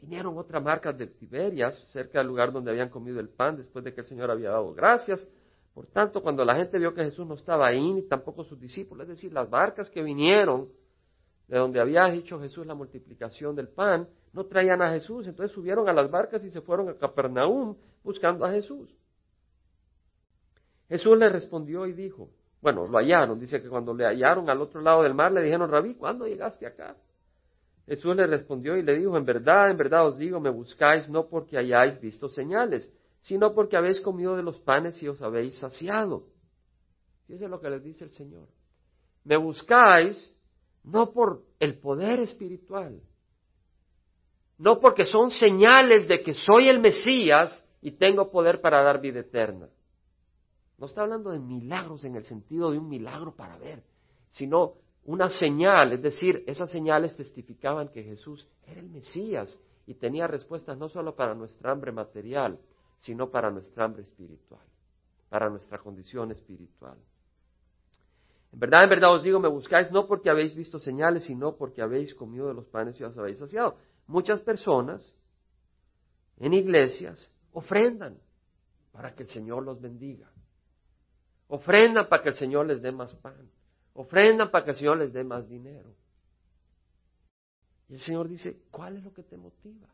[0.00, 3.92] Vinieron otras marcas de Tiberias, cerca del lugar donde habían comido el pan después de
[3.92, 5.26] que el Señor había dado gracias.
[5.74, 9.04] Por tanto, cuando la gente vio que Jesús no estaba ahí, ni tampoco sus discípulos,
[9.04, 10.68] es decir, las barcas que vinieron
[11.48, 15.26] de donde había hecho Jesús la multiplicación del pan, no traían a Jesús.
[15.26, 18.94] Entonces subieron a las barcas y se fueron a Capernaum buscando a Jesús.
[20.88, 22.30] Jesús le respondió y dijo,
[22.60, 25.70] bueno, lo hallaron, dice que cuando le hallaron al otro lado del mar le dijeron,
[25.70, 26.96] Rabí, ¿cuándo llegaste acá?
[27.88, 31.26] Jesús le respondió y le dijo, en verdad, en verdad os digo, me buscáis no
[31.26, 32.86] porque hayáis visto señales,
[33.22, 36.26] sino porque habéis comido de los panes y os habéis saciado.
[37.26, 38.46] Fíjense lo que les dice el Señor.
[39.24, 40.16] Me buscáis
[40.84, 43.00] no por el poder espiritual,
[44.58, 49.20] no porque son señales de que soy el Mesías y tengo poder para dar vida
[49.20, 49.68] eterna.
[50.76, 53.82] No está hablando de milagros en el sentido de un milagro para ver,
[54.28, 54.74] sino
[55.08, 60.76] una señal, es decir, esas señales testificaban que Jesús era el Mesías y tenía respuestas
[60.76, 62.60] no solo para nuestra hambre material,
[62.98, 64.66] sino para nuestra hambre espiritual,
[65.30, 66.98] para nuestra condición espiritual.
[68.52, 71.80] En verdad, en verdad os digo, me buscáis no porque habéis visto señales, sino porque
[71.80, 73.78] habéis comido de los panes y os habéis saciado.
[74.08, 75.02] Muchas personas
[76.36, 78.18] en iglesias ofrendan
[78.92, 80.30] para que el Señor los bendiga.
[81.46, 83.48] Ofrendan para que el Señor les dé más pan.
[83.98, 85.92] Ofrendan para que el Señor les dé más dinero.
[87.88, 89.88] Y el Señor dice, ¿cuál es lo que te motiva?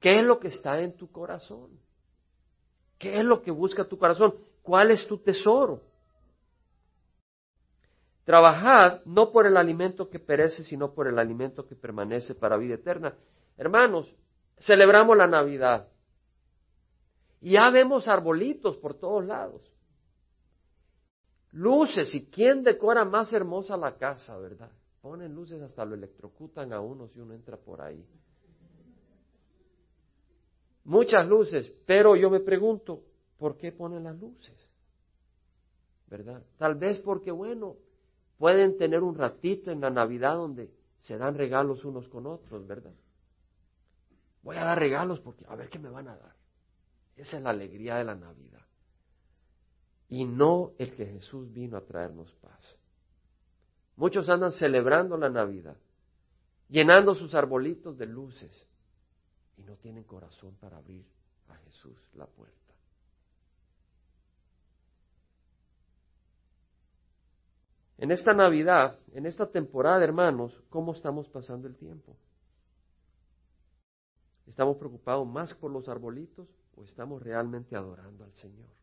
[0.00, 1.78] ¿Qué es lo que está en tu corazón?
[2.98, 4.34] ¿Qué es lo que busca tu corazón?
[4.62, 5.82] ¿Cuál es tu tesoro?
[8.24, 12.76] Trabajad no por el alimento que perece, sino por el alimento que permanece para vida
[12.76, 13.14] eterna.
[13.58, 14.10] Hermanos,
[14.58, 15.86] celebramos la Navidad.
[17.42, 19.60] Y ya vemos arbolitos por todos lados
[21.52, 24.70] luces y quién decora más hermosa la casa, ¿verdad?
[25.00, 28.04] Ponen luces hasta lo electrocutan a uno si uno entra por ahí.
[30.84, 33.04] Muchas luces, pero yo me pregunto,
[33.38, 34.56] ¿por qué ponen las luces?
[36.08, 36.42] ¿Verdad?
[36.58, 37.76] Tal vez porque, bueno,
[38.36, 42.94] pueden tener un ratito en la Navidad donde se dan regalos unos con otros, ¿verdad?
[44.42, 46.34] Voy a dar regalos porque a ver qué me van a dar.
[47.16, 48.62] Esa es la alegría de la Navidad
[50.12, 52.76] y no el que Jesús vino a traernos paz.
[53.96, 55.78] Muchos andan celebrando la Navidad,
[56.68, 58.52] llenando sus arbolitos de luces
[59.56, 61.06] y no tienen corazón para abrir
[61.48, 62.74] a Jesús la puerta.
[67.96, 72.18] En esta Navidad, en esta temporada, hermanos, ¿cómo estamos pasando el tiempo?
[74.46, 78.81] ¿Estamos preocupados más por los arbolitos o estamos realmente adorando al Señor?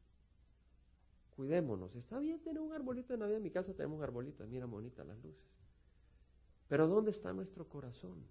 [1.40, 1.96] Cuidémonos.
[1.96, 3.38] Está bien tener un arbolito de Navidad.
[3.38, 5.50] En mi casa tenemos un arbolito, mira bonita las luces.
[6.68, 8.28] Pero ¿dónde está nuestro corazón?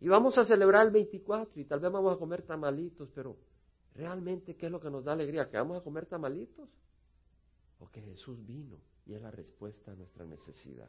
[0.00, 3.36] Y vamos a celebrar el 24 y tal vez vamos a comer tamalitos, pero
[3.92, 5.50] realmente, ¿qué es lo que nos da alegría?
[5.50, 6.70] ¿Que vamos a comer tamalitos?
[7.80, 10.88] ¿O que Jesús vino y es la respuesta a nuestra necesidad?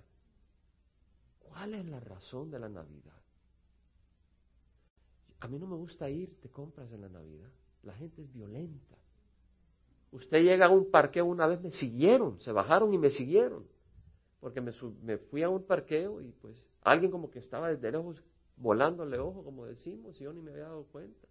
[1.39, 3.21] ¿Cuál es la razón de la Navidad?
[5.41, 7.51] A mí no me gusta ir de compras en la Navidad.
[7.83, 8.98] La gente es violenta.
[10.11, 13.65] Usted llega a un parqueo una vez, me siguieron, se bajaron y me siguieron.
[14.39, 18.23] Porque me, fui a un parqueo y pues alguien como que estaba desde lejos
[18.55, 21.27] volándole ojo, como decimos, y yo ni me había dado cuenta.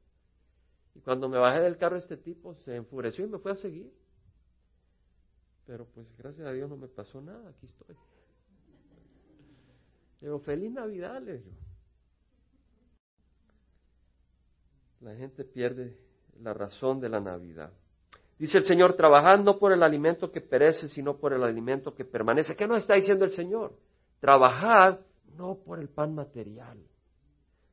[0.94, 3.92] Y cuando me bajé del carro este tipo se enfureció y me fue a seguir.
[5.66, 7.96] Pero pues gracias a Dios no me pasó nada, aquí estoy.
[10.20, 11.56] Pero feliz Navidad, le digo.
[15.00, 15.96] La gente pierde
[16.40, 17.72] la razón de la Navidad.
[18.38, 22.04] Dice el Señor, trabajad no por el alimento que perece, sino por el alimento que
[22.04, 22.54] permanece.
[22.54, 23.72] ¿Qué nos está diciendo el Señor?
[24.20, 25.00] Trabajad
[25.36, 26.78] no por el pan material,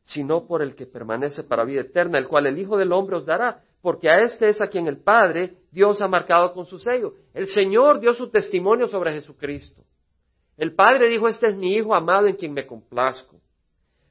[0.03, 3.25] sino por el que permanece para vida eterna, el cual el Hijo del Hombre os
[3.25, 7.13] dará, porque a este es a quien el Padre Dios ha marcado con su sello.
[7.33, 9.83] El Señor dio su testimonio sobre Jesucristo.
[10.57, 13.35] El Padre dijo, este es mi Hijo amado en quien me complazco.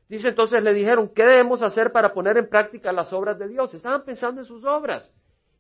[0.09, 3.75] Dice entonces, le dijeron, ¿qué debemos hacer para poner en práctica las obras de Dios?
[3.75, 5.11] Estaban pensando en sus obras.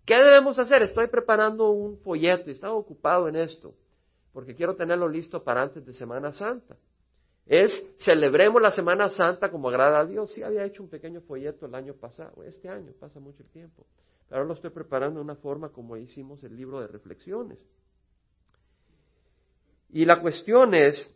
[0.04, 0.82] ¿Qué debemos hacer?
[0.82, 3.74] Estoy preparando un folleto y estaba ocupado en esto,
[4.32, 6.76] porque quiero tenerlo listo para antes de Semana Santa.
[7.46, 10.32] Es celebremos la Semana Santa como agrada a Dios.
[10.32, 13.86] Sí, había hecho un pequeño folleto el año pasado, este año, pasa mucho el tiempo.
[14.28, 17.58] Pero ahora lo estoy preparando de una forma como hicimos el libro de reflexiones.
[19.90, 21.06] Y la cuestión es,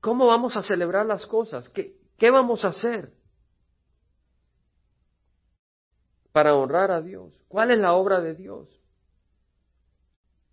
[0.00, 1.68] ¿cómo vamos a celebrar las cosas?
[1.70, 3.10] ¿Qué, qué vamos a hacer?
[6.36, 7.32] Para honrar a Dios.
[7.48, 8.68] ¿Cuál es la obra de Dios?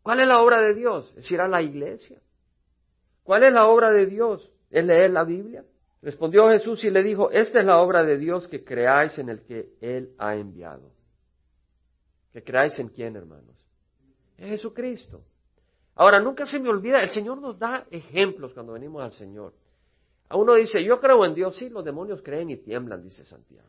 [0.02, 1.14] ¿Cuál es la obra de Dios?
[1.18, 2.22] Es ir a la iglesia.
[3.22, 4.50] ¿Cuál es la obra de Dios?
[4.70, 5.66] ¿Es leer la Biblia?
[6.02, 9.42] Respondió Jesús y le dijo, esta es la obra de Dios que creáis en el
[9.42, 10.90] que Él ha enviado.
[12.32, 13.58] ¿Que creáis en quién, hermanos?
[14.38, 15.26] En Jesucristo.
[15.96, 19.54] Ahora, nunca se me olvida, el Señor nos da ejemplos cuando venimos al Señor.
[20.30, 23.68] A uno dice, yo creo en Dios, sí, los demonios creen y tiemblan, dice Santiago.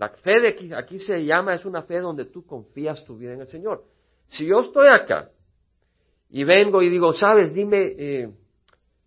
[0.00, 3.34] La fe de aquí, aquí se llama, es una fe donde tú confías tu vida
[3.34, 3.84] en el Señor.
[4.28, 5.28] Si yo estoy acá
[6.30, 8.30] y vengo y digo, sabes, dime, eh,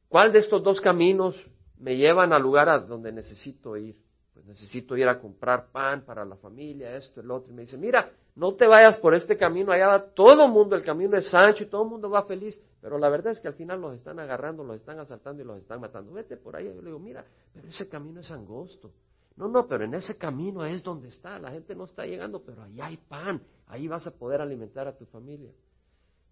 [0.08, 1.36] ¿cuál de estos dos caminos
[1.80, 3.98] me llevan al lugar a donde necesito ir.
[4.34, 7.52] Pues necesito ir a comprar pan para la familia, esto, el otro.
[7.52, 10.76] Y me dice, mira, no te vayas por este camino, allá va todo el mundo,
[10.76, 12.60] el camino es ancho y todo el mundo va feliz.
[12.82, 15.58] Pero la verdad es que al final los están agarrando, los están asaltando y los
[15.58, 16.14] están matando.
[16.14, 16.66] Vete por ahí.
[16.66, 18.92] Yo le digo, mira, pero ese camino es angosto.
[19.36, 21.40] No, no, pero en ese camino es donde está.
[21.40, 23.42] La gente no está llegando, pero allá hay pan.
[23.68, 25.52] Ahí vas a poder alimentar a tu familia.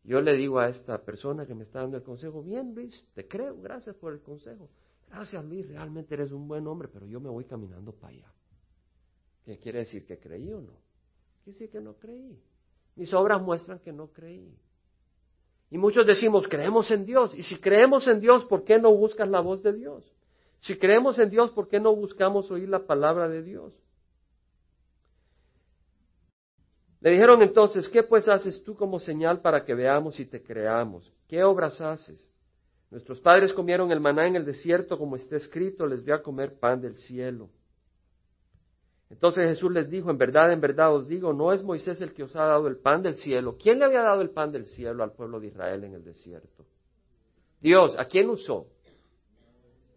[0.03, 3.27] Yo le digo a esta persona que me está dando el consejo, bien Luis, te
[3.27, 4.69] creo, gracias por el consejo.
[5.09, 8.33] Gracias Luis, realmente eres un buen hombre, pero yo me voy caminando para allá.
[9.45, 10.05] ¿Qué quiere decir?
[10.05, 10.73] ¿Que creí o no?
[11.43, 12.39] Quiere decir que no creí.
[12.95, 14.57] Mis obras muestran que no creí.
[15.69, 17.31] Y muchos decimos, creemos en Dios.
[17.35, 20.03] Y si creemos en Dios, ¿por qué no buscas la voz de Dios?
[20.61, 23.73] Si creemos en Dios, ¿por qué no buscamos oír la palabra de Dios?
[27.01, 31.11] Le dijeron entonces, ¿qué pues haces tú como señal para que veamos y te creamos?
[31.27, 32.23] ¿Qué obras haces?
[32.91, 36.59] Nuestros padres comieron el maná en el desierto, como está escrito, les voy a comer
[36.59, 37.49] pan del cielo.
[39.09, 42.23] Entonces Jesús les dijo, en verdad, en verdad os digo, no es Moisés el que
[42.23, 43.57] os ha dado el pan del cielo.
[43.57, 46.65] ¿Quién le había dado el pan del cielo al pueblo de Israel en el desierto?
[47.59, 48.67] Dios, ¿a quién usó?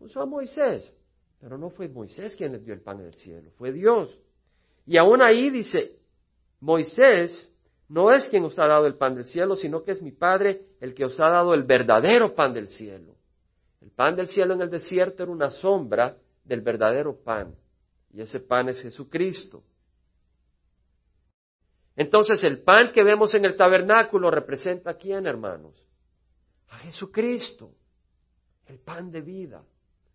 [0.04, 0.92] Usó a Moisés,
[1.40, 4.14] pero no fue Moisés quien les dio el pan del cielo, fue Dios.
[4.86, 5.96] Y aún ahí dice,
[6.60, 7.50] Moisés
[7.88, 10.66] no es quien os ha dado el pan del cielo, sino que es mi Padre
[10.82, 13.14] el que os ha dado el verdadero pan del cielo.
[13.80, 17.54] El pan del cielo en el desierto era una sombra del verdadero pan,
[18.12, 19.62] y ese pan es Jesucristo.
[21.96, 25.74] Entonces el pan que vemos en el tabernáculo representa a quién, hermanos?
[26.68, 27.72] A Jesucristo,
[28.66, 29.64] el pan de vida.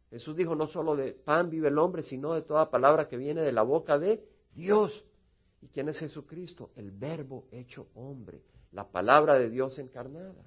[0.09, 3.41] Jesús dijo, no solo de pan vive el hombre, sino de toda palabra que viene
[3.41, 5.05] de la boca de Dios.
[5.61, 6.71] ¿Y quién es Jesucristo?
[6.75, 8.41] El verbo hecho hombre,
[8.71, 10.43] la palabra de Dios encarnada.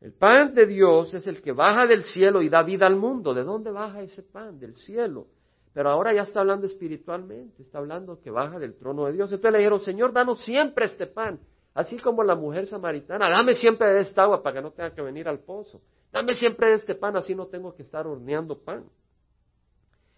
[0.00, 3.34] El pan de Dios es el que baja del cielo y da vida al mundo.
[3.34, 4.58] ¿De dónde baja ese pan?
[4.58, 5.26] Del cielo.
[5.72, 9.30] Pero ahora ya está hablando espiritualmente, está hablando que baja del trono de Dios.
[9.30, 11.38] Entonces le dijeron, Señor, danos siempre este pan.
[11.80, 15.00] Así como la mujer samaritana, dame siempre de esta agua para que no tenga que
[15.00, 15.80] venir al pozo.
[16.12, 18.84] Dame siempre de este pan, así no tengo que estar horneando pan.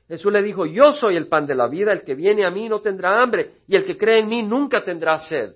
[0.09, 2.69] Jesús le dijo, yo soy el pan de la vida, el que viene a mí
[2.69, 5.55] no tendrá hambre y el que cree en mí nunca tendrá sed.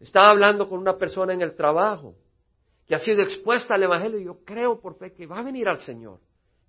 [0.00, 2.16] Estaba hablando con una persona en el trabajo
[2.84, 5.68] que ha sido expuesta al Evangelio y yo creo por fe que va a venir
[5.68, 6.18] al Señor,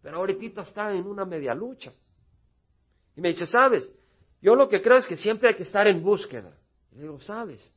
[0.03, 1.91] pero ahorita está en una media lucha.
[3.15, 3.89] Y me dice, ¿sabes?
[4.43, 6.55] Yo lo que creo es que siempre hay que estar en búsqueda.
[6.91, 7.67] Le digo, ¿sabes?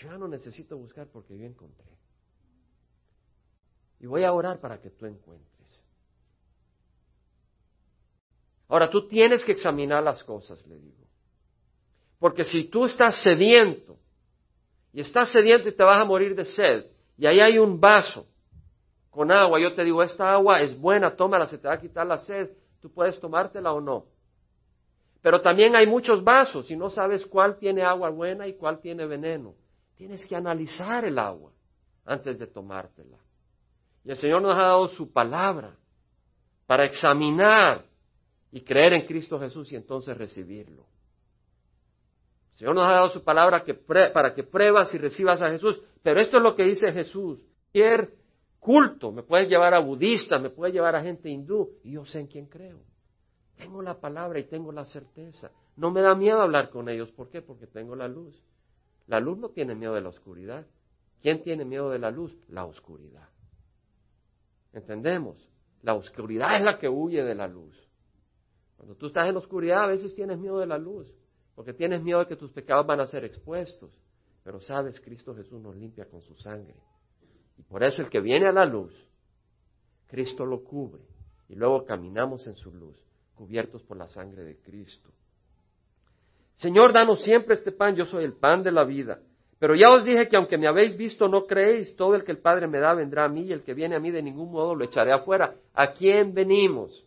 [0.00, 1.90] Yo ya no necesito buscar porque yo encontré.
[4.00, 5.84] Y voy a orar para que tú encuentres.
[8.68, 11.04] Ahora tú tienes que examinar las cosas, le digo.
[12.18, 13.98] Porque si tú estás sediento,
[14.92, 16.86] y estás sediento y te vas a morir de sed,
[17.18, 18.26] y ahí hay un vaso
[19.10, 22.06] con agua, yo te digo, esta agua es buena, tómala, se te va a quitar
[22.06, 24.06] la sed, tú puedes tomártela o no.
[25.20, 29.04] Pero también hay muchos vasos y no sabes cuál tiene agua buena y cuál tiene
[29.04, 29.59] veneno.
[30.00, 31.52] Tienes que analizar el agua
[32.06, 33.18] antes de tomártela.
[34.02, 35.76] Y el Señor nos ha dado su palabra
[36.66, 37.84] para examinar
[38.50, 40.86] y creer en Cristo Jesús y entonces recibirlo.
[42.52, 43.62] El Señor nos ha dado su palabra
[44.14, 47.38] para que pruebas y recibas a Jesús, pero esto es lo que dice Jesús.
[47.70, 48.14] Cualquier
[48.58, 52.20] culto me puede llevar a budistas, me puede llevar a gente hindú, y yo sé
[52.20, 52.80] en quién creo.
[53.58, 55.50] Tengo la palabra y tengo la certeza.
[55.76, 57.10] No me da miedo hablar con ellos.
[57.10, 57.42] ¿Por qué?
[57.42, 58.42] Porque tengo la luz.
[59.10, 60.64] La luz no tiene miedo de la oscuridad.
[61.20, 62.32] ¿Quién tiene miedo de la luz?
[62.46, 63.28] La oscuridad.
[64.72, 65.36] ¿Entendemos?
[65.82, 67.76] La oscuridad es la que huye de la luz.
[68.76, 71.12] Cuando tú estás en la oscuridad, a veces tienes miedo de la luz,
[71.56, 73.90] porque tienes miedo de que tus pecados van a ser expuestos.
[74.44, 76.76] Pero sabes, Cristo Jesús nos limpia con su sangre.
[77.58, 78.94] Y por eso el que viene a la luz,
[80.06, 81.02] Cristo lo cubre.
[81.48, 82.96] Y luego caminamos en su luz,
[83.34, 85.10] cubiertos por la sangre de Cristo.
[86.60, 89.18] Señor, danos siempre este pan, yo soy el pan de la vida.
[89.58, 92.38] Pero ya os dije que aunque me habéis visto, no creéis, todo el que el
[92.38, 94.74] Padre me da vendrá a mí y el que viene a mí de ningún modo
[94.74, 95.54] lo echaré afuera.
[95.72, 97.06] ¿A quién venimos?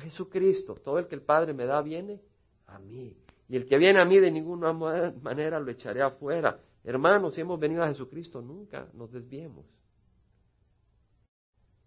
[0.00, 0.76] Jesucristo.
[0.82, 2.22] Todo el que el Padre me da viene
[2.66, 3.14] a mí.
[3.50, 6.58] Y el que viene a mí de ninguna manera lo echaré afuera.
[6.84, 9.66] Hermanos, si hemos venido a Jesucristo, nunca nos desviemos.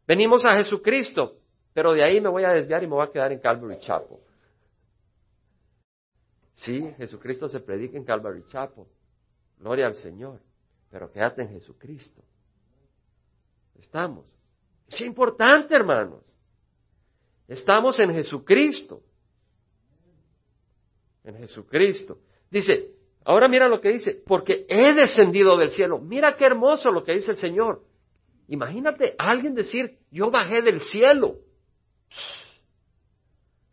[0.05, 1.37] Venimos a Jesucristo,
[1.73, 4.17] pero de ahí me voy a desviar y me voy a quedar en Calvary Chapel.
[6.59, 8.83] Sí, Jesucristo se predica en Calvary Chapel.
[9.59, 10.41] Gloria al Señor.
[10.91, 12.21] Pero quédate en Jesucristo.
[13.75, 14.25] Estamos.
[14.87, 16.23] Es importante, hermanos.
[17.47, 19.01] Estamos en Jesucristo.
[21.23, 22.19] En Jesucristo.
[22.51, 22.93] Dice,
[23.23, 25.99] ahora mira lo que dice, porque he descendido del cielo.
[25.99, 27.83] Mira qué hermoso lo que dice el Señor.
[28.49, 31.37] Imagínate alguien decir, yo bajé del cielo.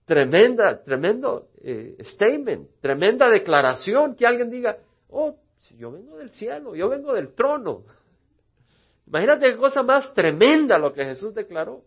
[0.07, 4.79] Tremenda, tremendo eh, statement, tremenda declaración que alguien diga,
[5.11, 5.35] oh,
[5.77, 7.83] yo vengo del cielo, yo vengo del trono.
[9.09, 11.83] Imagínate qué cosa más tremenda lo que Jesús declaró.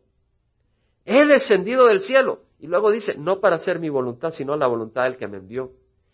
[1.05, 2.41] He descendido del cielo.
[2.59, 5.71] Y luego dice, no para hacer mi voluntad, sino la voluntad del que me envió.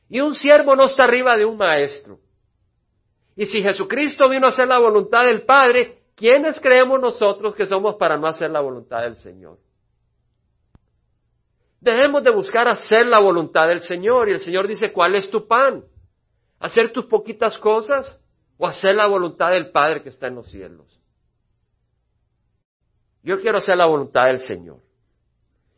[0.08, 2.20] Y un siervo no está arriba de un maestro.
[3.36, 7.96] Y si Jesucristo vino a hacer la voluntad del Padre, ¿quiénes creemos nosotros que somos
[7.96, 9.58] para no hacer la voluntad del Señor?
[11.86, 14.28] Debemos de buscar hacer la voluntad del Señor.
[14.28, 15.84] Y el Señor dice, ¿cuál es tu pan?
[16.60, 18.20] ¿Hacer tus poquitas cosas
[18.58, 21.00] o hacer la voluntad del Padre que está en los cielos?
[23.22, 24.80] Yo quiero hacer la voluntad del Señor.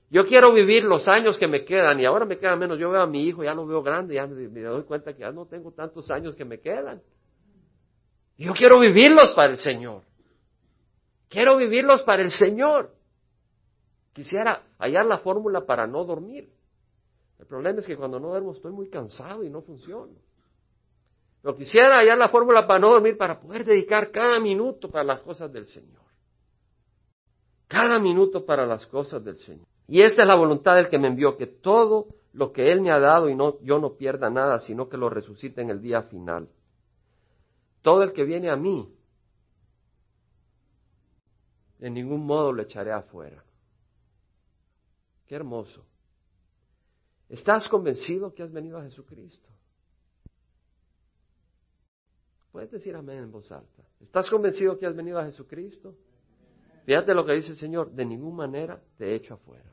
[0.09, 2.79] Yo quiero vivir los años que me quedan y ahora me quedan menos.
[2.79, 5.19] Yo veo a mi hijo, ya lo veo grande, ya me, me doy cuenta que
[5.19, 7.01] ya no tengo tantos años que me quedan.
[8.37, 10.03] Yo quiero vivirlos para el Señor.
[11.27, 12.96] Quiero vivirlos para el Señor.
[14.17, 16.49] Quisiera hallar la fórmula para no dormir.
[17.37, 20.17] El problema es que cuando no duermo estoy muy cansado y no funciona.
[21.39, 25.21] Pero quisiera hallar la fórmula para no dormir, para poder dedicar cada minuto para las
[25.21, 26.01] cosas del Señor.
[27.67, 29.67] Cada minuto para las cosas del Señor.
[29.87, 32.91] Y esta es la voluntad del que me envió, que todo lo que Él me
[32.91, 36.01] ha dado y no, yo no pierda nada, sino que lo resucite en el día
[36.01, 36.49] final.
[37.83, 38.91] Todo el que viene a mí,
[41.81, 43.43] en ningún modo lo echaré afuera.
[45.27, 45.85] Qué hermoso.
[47.29, 49.49] ¿Estás convencido que has venido a Jesucristo?
[52.51, 53.83] Puedes decir amén en voz alta.
[53.99, 55.95] ¿Estás convencido que has venido a Jesucristo?
[56.85, 59.69] Fíjate lo que dice el Señor, de ninguna manera te echo afuera.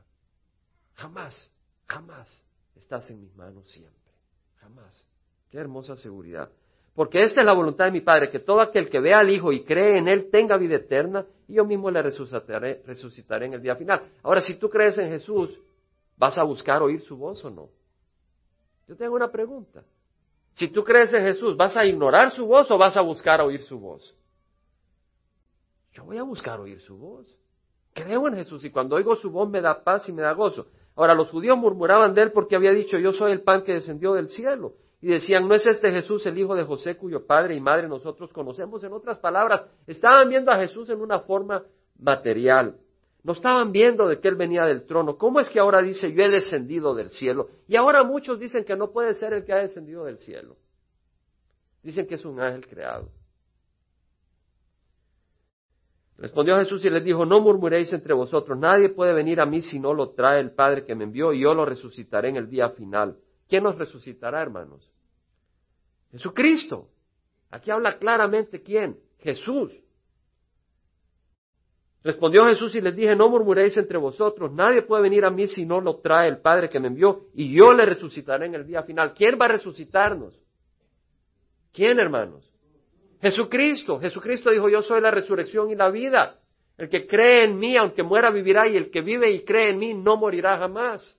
[0.94, 1.50] Jamás,
[1.86, 4.12] jamás estás en mis manos siempre.
[4.56, 5.06] Jamás.
[5.50, 6.50] Qué hermosa seguridad.
[6.94, 9.52] Porque esta es la voluntad de mi Padre, que todo aquel que vea al Hijo
[9.52, 13.62] y cree en Él tenga vida eterna, y yo mismo le resucitaré, resucitaré en el
[13.62, 14.02] día final.
[14.22, 15.58] Ahora, si tú crees en Jesús,
[16.16, 17.68] ¿vas a buscar oír su voz o no?
[18.86, 19.82] Yo tengo una pregunta.
[20.54, 23.60] Si tú crees en Jesús, ¿vas a ignorar su voz o vas a buscar oír
[23.62, 24.14] su voz?
[25.92, 27.26] Yo voy a buscar oír su voz.
[27.92, 30.66] Creo en Jesús y cuando oigo su voz me da paz y me da gozo.
[30.94, 34.12] Ahora, los judíos murmuraban de él porque había dicho, yo soy el pan que descendió
[34.12, 34.74] del cielo.
[35.04, 38.32] Y decían, ¿no es este Jesús el hijo de José cuyo padre y madre nosotros
[38.32, 38.82] conocemos?
[38.84, 41.62] En otras palabras, estaban viendo a Jesús en una forma
[41.98, 42.78] material.
[43.22, 45.18] No estaban viendo de que él venía del trono.
[45.18, 47.50] ¿Cómo es que ahora dice, yo he descendido del cielo?
[47.68, 50.56] Y ahora muchos dicen que no puede ser el que ha descendido del cielo.
[51.82, 53.10] Dicen que es un ángel creado.
[56.16, 59.78] Respondió Jesús y les dijo, no murmuréis entre vosotros, nadie puede venir a mí si
[59.78, 62.70] no lo trae el Padre que me envió y yo lo resucitaré en el día
[62.70, 63.18] final.
[63.46, 64.93] ¿Quién nos resucitará, hermanos?
[66.14, 66.88] Jesucristo.
[67.50, 68.96] Aquí habla claramente quién.
[69.18, 69.72] Jesús.
[72.04, 75.64] Respondió Jesús y les dije, no murmuréis entre vosotros, nadie puede venir a mí si
[75.64, 78.82] no lo trae el Padre que me envió, y yo le resucitaré en el día
[78.82, 79.14] final.
[79.14, 80.40] ¿Quién va a resucitarnos?
[81.72, 82.48] ¿Quién, hermanos?
[83.20, 83.98] Jesucristo.
[83.98, 86.38] Jesucristo dijo, yo soy la resurrección y la vida.
[86.76, 89.78] El que cree en mí, aunque muera, vivirá, y el que vive y cree en
[89.78, 91.18] mí, no morirá jamás.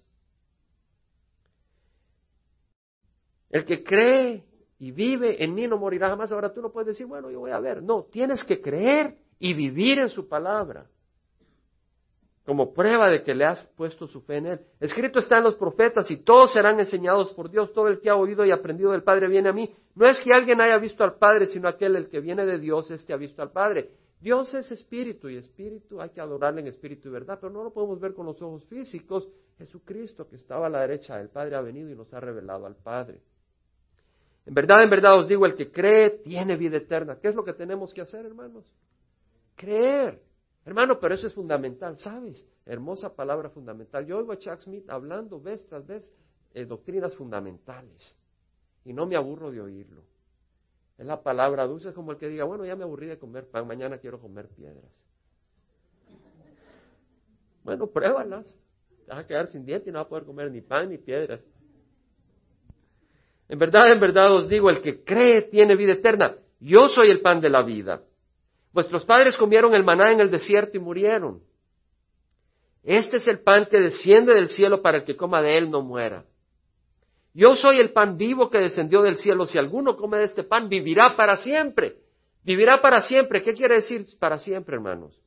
[3.50, 4.45] El que cree
[4.78, 6.32] y vive en mí no morirá jamás.
[6.32, 7.82] Ahora tú no puedes decir, bueno, yo voy a ver.
[7.82, 10.88] No, tienes que creer y vivir en su palabra.
[12.46, 14.60] Como prueba de que le has puesto su fe en él.
[14.80, 17.74] Escrito está en los profetas y todos serán enseñados por Dios.
[17.74, 19.74] Todo el que ha oído y aprendido del Padre viene a mí.
[19.96, 22.92] No es que alguien haya visto al Padre, sino aquel el que viene de Dios
[22.92, 23.90] es que ha visto al Padre.
[24.20, 27.72] Dios es espíritu y espíritu hay que adorarle en espíritu y verdad, pero no lo
[27.72, 29.28] podemos ver con los ojos físicos.
[29.58, 32.76] Jesucristo que estaba a la derecha del Padre ha venido y nos ha revelado al
[32.76, 33.22] Padre.
[34.46, 37.18] En verdad, en verdad os digo, el que cree tiene vida eterna.
[37.20, 38.66] ¿Qué es lo que tenemos que hacer, hermanos?
[39.56, 40.22] Creer.
[40.66, 42.46] Hermano, pero eso es fundamental, ¿sabes?
[42.66, 44.06] Hermosa palabra fundamental.
[44.06, 46.12] Yo oigo a Chuck Smith hablando vez tras vez
[46.54, 48.16] eh, doctrinas fundamentales
[48.84, 50.04] y no me aburro de oírlo.
[50.98, 53.48] Es la palabra dulce, es como el que diga, bueno, ya me aburrí de comer
[53.50, 54.92] pan, mañana quiero comer piedras.
[57.64, 58.48] Bueno, pruébalas.
[59.06, 60.98] Te vas a quedar sin dientes y no vas a poder comer ni pan ni
[60.98, 61.42] piedras.
[63.48, 66.36] En verdad, en verdad os digo, el que cree tiene vida eterna.
[66.60, 68.02] Yo soy el pan de la vida.
[68.74, 71.42] Vuestros padres comieron el maná en el desierto y murieron.
[72.84, 75.82] Este es el pan que desciende del cielo para el que coma de él no
[75.82, 76.26] muera.
[77.34, 79.46] Yo soy el pan vivo que descendió del cielo.
[79.46, 81.98] Si alguno come de este pan, vivirá para siempre.
[82.44, 83.42] Vivirá para siempre.
[83.42, 85.20] ¿Qué quiere decir para siempre, hermanos?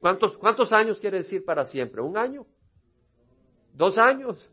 [0.00, 2.02] ¿Cuántos, cuántos años quiere decir para siempre?
[2.02, 2.46] ¿Un año?
[3.72, 4.50] ¿Dos años?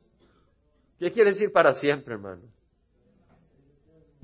[1.02, 2.46] ¿Qué quiere decir para siempre, hermanos?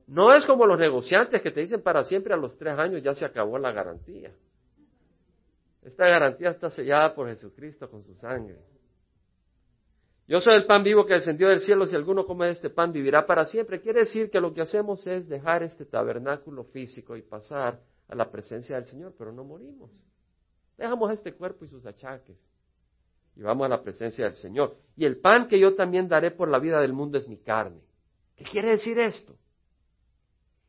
[0.06, 3.16] No es como los negociantes que te dicen para siempre a los tres años ya
[3.16, 4.32] se acabó la garantía.
[5.82, 8.60] Esta garantía está sellada por Jesucristo con su sangre.
[10.28, 13.26] Yo soy el pan vivo que descendió del cielo, si alguno come este pan vivirá
[13.26, 13.82] para siempre.
[13.82, 18.30] Quiere decir que lo que hacemos es dejar este tabernáculo físico y pasar a la
[18.30, 19.90] presencia del Señor, pero no morimos.
[20.78, 22.38] Dejamos este cuerpo y sus achaques
[23.38, 24.76] y vamos a la presencia del Señor.
[24.96, 27.80] Y el pan que yo también daré por la vida del mundo es mi carne.
[28.36, 29.36] ¿Qué quiere decir esto?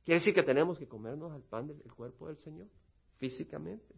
[0.04, 2.66] Quiere decir que tenemos que comernos al pan del cuerpo del Señor
[3.18, 3.94] físicamente.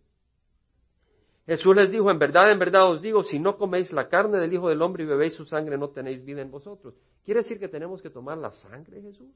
[1.46, 4.52] Jesús les dijo, en verdad, en verdad os digo, si no coméis la carne del
[4.52, 6.94] Hijo del Hombre y bebéis su sangre, no tenéis vida en vosotros.
[7.24, 9.30] ¿Quiere decir que tenemos que tomar la sangre de Jesús?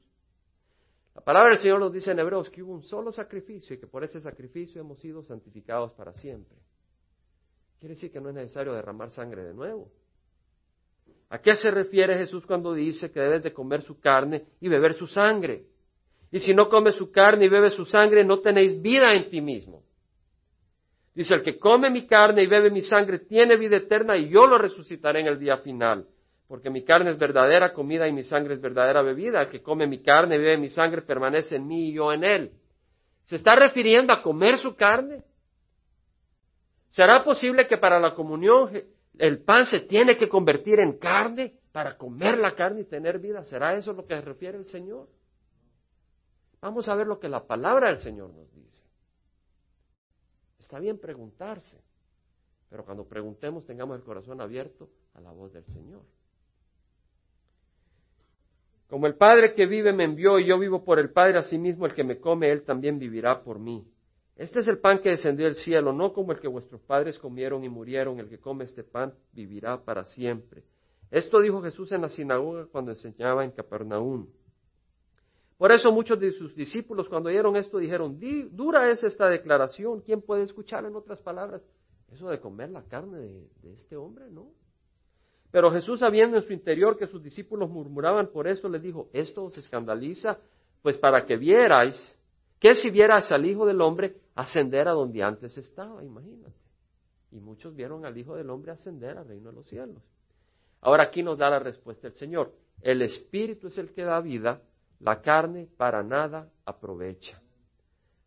[1.13, 3.87] La palabra del Señor nos dice en Hebreos que hubo un solo sacrificio y que
[3.87, 6.57] por ese sacrificio hemos sido santificados para siempre.
[7.79, 9.91] Quiere decir que no es necesario derramar sangre de nuevo.
[11.29, 14.93] ¿A qué se refiere Jesús cuando dice que debes de comer su carne y beber
[14.93, 15.65] su sangre?
[16.31, 19.41] Y si no comes su carne y bebe su sangre, no tenéis vida en ti
[19.41, 19.83] mismo.
[21.13, 24.45] Dice, el que come mi carne y bebe mi sangre tiene vida eterna y yo
[24.45, 26.05] lo resucitaré en el día final.
[26.47, 29.43] Porque mi carne es verdadera comida y mi sangre es verdadera bebida.
[29.43, 32.23] El que come mi carne y bebe mi sangre permanece en mí y yo en
[32.23, 32.51] él.
[33.23, 35.23] ¿Se está refiriendo a comer su carne?
[36.95, 38.71] ¿Será posible que para la comunión
[39.17, 43.43] el pan se tiene que convertir en carne para comer la carne y tener vida?
[43.43, 45.09] ¿Será eso lo que se refiere el Señor?
[46.61, 48.81] Vamos a ver lo que la palabra del Señor nos dice.
[50.57, 51.83] Está bien preguntarse,
[52.69, 56.03] pero cuando preguntemos tengamos el corazón abierto a la voz del Señor.
[58.87, 61.93] Como el Padre que vive me envió y yo vivo por el Padre, asimismo el
[61.93, 63.85] que me come, él también vivirá por mí.
[64.35, 67.63] Este es el pan que descendió del cielo, no como el que vuestros padres comieron
[67.63, 68.19] y murieron.
[68.19, 70.63] El que come este pan vivirá para siempre.
[71.09, 74.27] Esto dijo Jesús en la sinagoga cuando enseñaba en Capernaum.
[75.57, 78.19] Por eso muchos de sus discípulos cuando oyeron esto dijeron,
[78.51, 81.61] dura es esta declaración, ¿quién puede escuchar en otras palabras?
[82.11, 83.19] Eso de comer la carne
[83.61, 84.47] de, este hombre, ¿no?
[85.51, 89.45] Pero Jesús, sabiendo en su interior que sus discípulos murmuraban por esto, les dijo, esto
[89.45, 90.37] os escandaliza,
[90.81, 92.17] pues para que vierais
[92.59, 96.55] que si vierais al Hijo del Hombre ascender a donde antes estaba, imagínate.
[97.31, 100.03] Y muchos vieron al Hijo del Hombre ascender al reino de los cielos.
[100.81, 102.53] Ahora aquí nos da la respuesta el Señor.
[102.81, 104.61] El Espíritu es el que da vida,
[104.99, 107.41] la carne para nada aprovecha.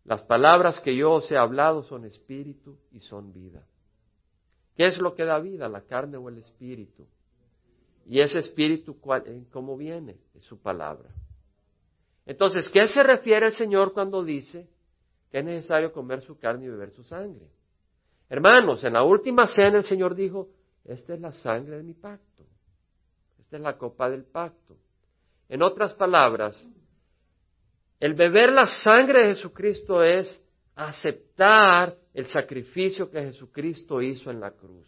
[0.05, 3.67] Las palabras que yo os he hablado son espíritu y son vida.
[4.75, 7.07] ¿Qué es lo que da vida, la carne o el espíritu?
[8.07, 8.99] Y ese espíritu,
[9.51, 10.17] ¿cómo viene?
[10.35, 11.11] Es su palabra.
[12.25, 14.67] Entonces, ¿qué se refiere el Señor cuando dice
[15.31, 17.47] que es necesario comer su carne y beber su sangre?
[18.29, 20.49] Hermanos, en la última cena el Señor dijo,
[20.85, 22.45] esta es la sangre de mi pacto,
[23.39, 24.77] esta es la copa del pacto.
[25.49, 26.63] En otras palabras,
[28.01, 30.43] el beber la sangre de Jesucristo es
[30.75, 34.87] aceptar el sacrificio que Jesucristo hizo en la cruz.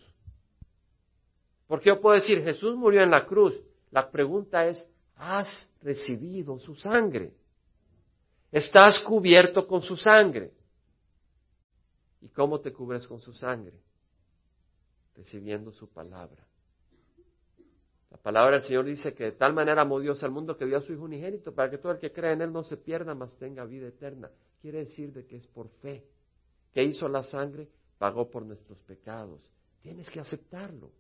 [1.66, 3.54] Porque yo puedo decir, Jesús murió en la cruz.
[3.90, 4.86] La pregunta es,
[5.16, 7.32] ¿has recibido su sangre?
[8.52, 10.52] ¿Estás cubierto con su sangre?
[12.20, 13.80] ¿Y cómo te cubres con su sangre?
[15.14, 16.46] Recibiendo su palabra.
[18.10, 20.78] La palabra del Señor dice que de tal manera amó Dios al mundo que dio
[20.78, 23.14] a su Hijo unigénito para que todo el que crea en Él no se pierda,
[23.14, 24.30] mas tenga vida eterna.
[24.60, 26.04] Quiere decir de que es por fe.
[26.72, 27.68] que hizo la sangre?
[27.98, 29.48] Pagó por nuestros pecados.
[29.82, 30.90] Tienes que aceptarlo.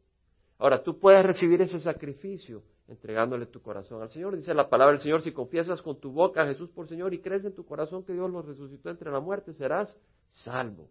[0.60, 4.36] Ahora, tú puedes recibir ese sacrificio entregándole tu corazón al Señor.
[4.36, 7.20] Dice la palabra del Señor, si confiesas con tu boca a Jesús por Señor y
[7.20, 9.96] crees en tu corazón que Dios lo resucitó entre la muerte, serás
[10.28, 10.86] salvo.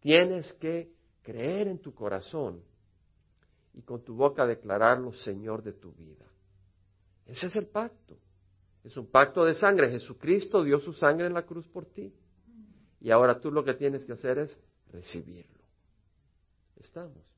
[0.00, 0.90] Tienes que
[1.22, 2.62] creer en tu corazón
[3.74, 6.24] y con tu boca declararlo Señor de tu vida.
[7.26, 8.16] Ese es el pacto.
[8.84, 9.90] Es un pacto de sangre.
[9.90, 12.10] Jesucristo dio su sangre en la cruz por ti.
[13.02, 14.58] Y ahora tú lo que tienes que hacer es
[14.90, 15.60] recibirlo.
[16.80, 17.32] Estamos.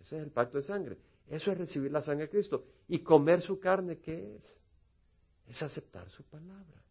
[0.00, 0.98] Ese es el pacto de sangre.
[1.28, 2.64] Eso es recibir la sangre de Cristo.
[2.88, 4.56] Y comer su carne, ¿qué es?
[5.46, 6.82] Es aceptar su palabra.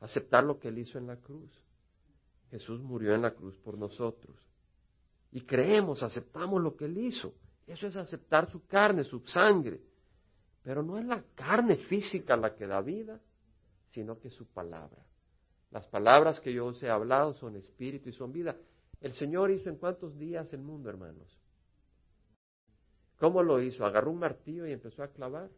[0.00, 1.50] Aceptar lo que Él hizo en la cruz.
[2.50, 4.36] Jesús murió en la cruz por nosotros.
[5.32, 7.34] Y creemos, aceptamos lo que Él hizo.
[7.66, 9.80] Eso es aceptar su carne, su sangre.
[10.62, 13.20] Pero no es la carne física la que da vida,
[13.88, 15.04] sino que su palabra.
[15.70, 18.56] Las palabras que yo os he hablado son espíritu y son vida.
[19.00, 21.38] El Señor hizo en cuántos días el mundo, hermanos.
[23.18, 23.84] ¿Cómo lo hizo?
[23.84, 25.48] Agarró un martillo y empezó a clavar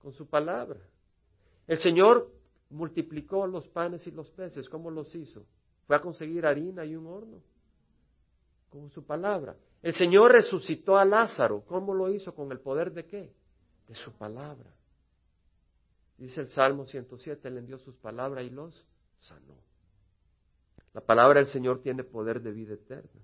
[0.00, 0.78] con su palabra.
[1.66, 2.30] El Señor
[2.70, 4.68] multiplicó los panes y los peces.
[4.68, 5.44] ¿Cómo los hizo?
[5.86, 7.42] Fue a conseguir harina y un horno
[8.70, 9.56] con su palabra.
[9.82, 11.64] El Señor resucitó a Lázaro.
[11.66, 12.34] ¿Cómo lo hizo?
[12.34, 13.32] ¿Con el poder de qué?
[13.88, 14.70] De su palabra.
[16.18, 18.86] Dice el Salmo 107, Él envió sus palabras y los
[19.18, 19.54] sanó.
[20.94, 23.20] La palabra del Señor tiene poder de vida eterna.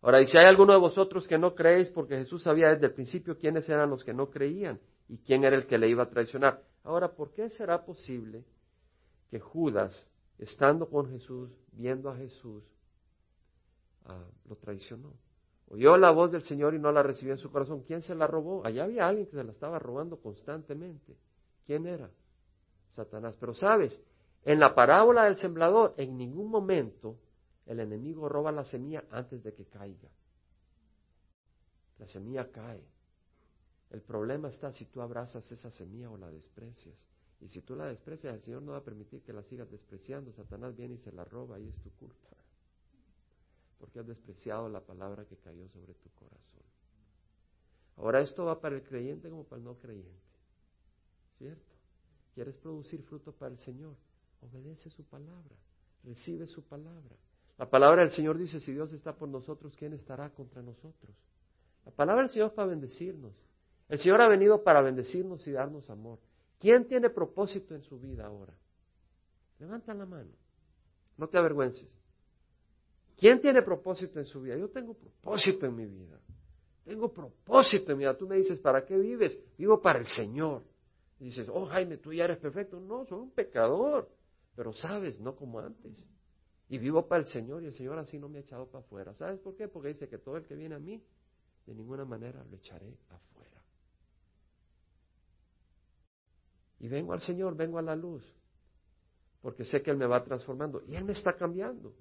[0.00, 2.92] Ahora, y si hay alguno de vosotros que no creéis, porque Jesús sabía desde el
[2.92, 4.78] principio quiénes eran los que no creían
[5.08, 6.62] y quién era el que le iba a traicionar.
[6.84, 8.44] Ahora, ¿por qué será posible
[9.30, 10.06] que Judas,
[10.38, 12.62] estando con Jesús, viendo a Jesús,
[14.04, 15.12] ah, lo traicionó?
[15.70, 17.82] Oyó la voz del Señor y no la recibió en su corazón.
[17.82, 18.64] ¿Quién se la robó?
[18.64, 21.16] Allá había alguien que se la estaba robando constantemente.
[21.66, 22.08] ¿Quién era?
[22.90, 23.36] Satanás.
[23.38, 24.00] Pero sabes,
[24.44, 27.16] en la parábola del sembrador, en ningún momento
[27.68, 30.08] el enemigo roba la semilla antes de que caiga.
[31.98, 32.82] La semilla cae.
[33.90, 36.96] El problema está si tú abrazas esa semilla o la desprecias.
[37.40, 40.32] Y si tú la desprecias, el Señor no va a permitir que la sigas despreciando.
[40.32, 42.30] Satanás viene y se la roba y es tu culpa.
[43.78, 46.62] Porque has despreciado la palabra que cayó sobre tu corazón.
[47.98, 50.38] Ahora esto va para el creyente como para el no creyente.
[51.36, 51.74] ¿Cierto?
[52.34, 53.94] ¿Quieres producir fruto para el Señor?
[54.40, 55.56] Obedece su palabra,
[56.02, 57.16] recibe su palabra.
[57.58, 61.14] La palabra del Señor dice, si Dios está por nosotros, ¿quién estará contra nosotros?
[61.84, 63.34] La palabra del Señor es para bendecirnos.
[63.88, 66.20] El Señor ha venido para bendecirnos y darnos amor.
[66.58, 68.54] ¿Quién tiene propósito en su vida ahora?
[69.58, 70.30] Levanta la mano.
[71.16, 71.88] No te avergüences.
[73.16, 74.56] ¿Quién tiene propósito en su vida?
[74.56, 76.20] Yo tengo propósito en mi vida.
[76.84, 78.16] Tengo propósito en mi vida.
[78.16, 79.36] Tú me dices, ¿para qué vives?
[79.56, 80.62] Vivo para el Señor.
[81.18, 82.78] Dices, oh Jaime, tú ya eres perfecto.
[82.78, 84.08] No, soy un pecador.
[84.54, 85.92] Pero sabes, no como antes.
[86.68, 89.14] Y vivo para el Señor y el Señor así no me ha echado para afuera.
[89.14, 89.68] ¿Sabes por qué?
[89.68, 91.02] Porque dice que todo el que viene a mí,
[91.66, 93.62] de ninguna manera lo echaré afuera.
[96.80, 98.22] Y vengo al Señor, vengo a la luz,
[99.40, 100.82] porque sé que Él me va transformando.
[100.86, 101.94] Y Él me está cambiando.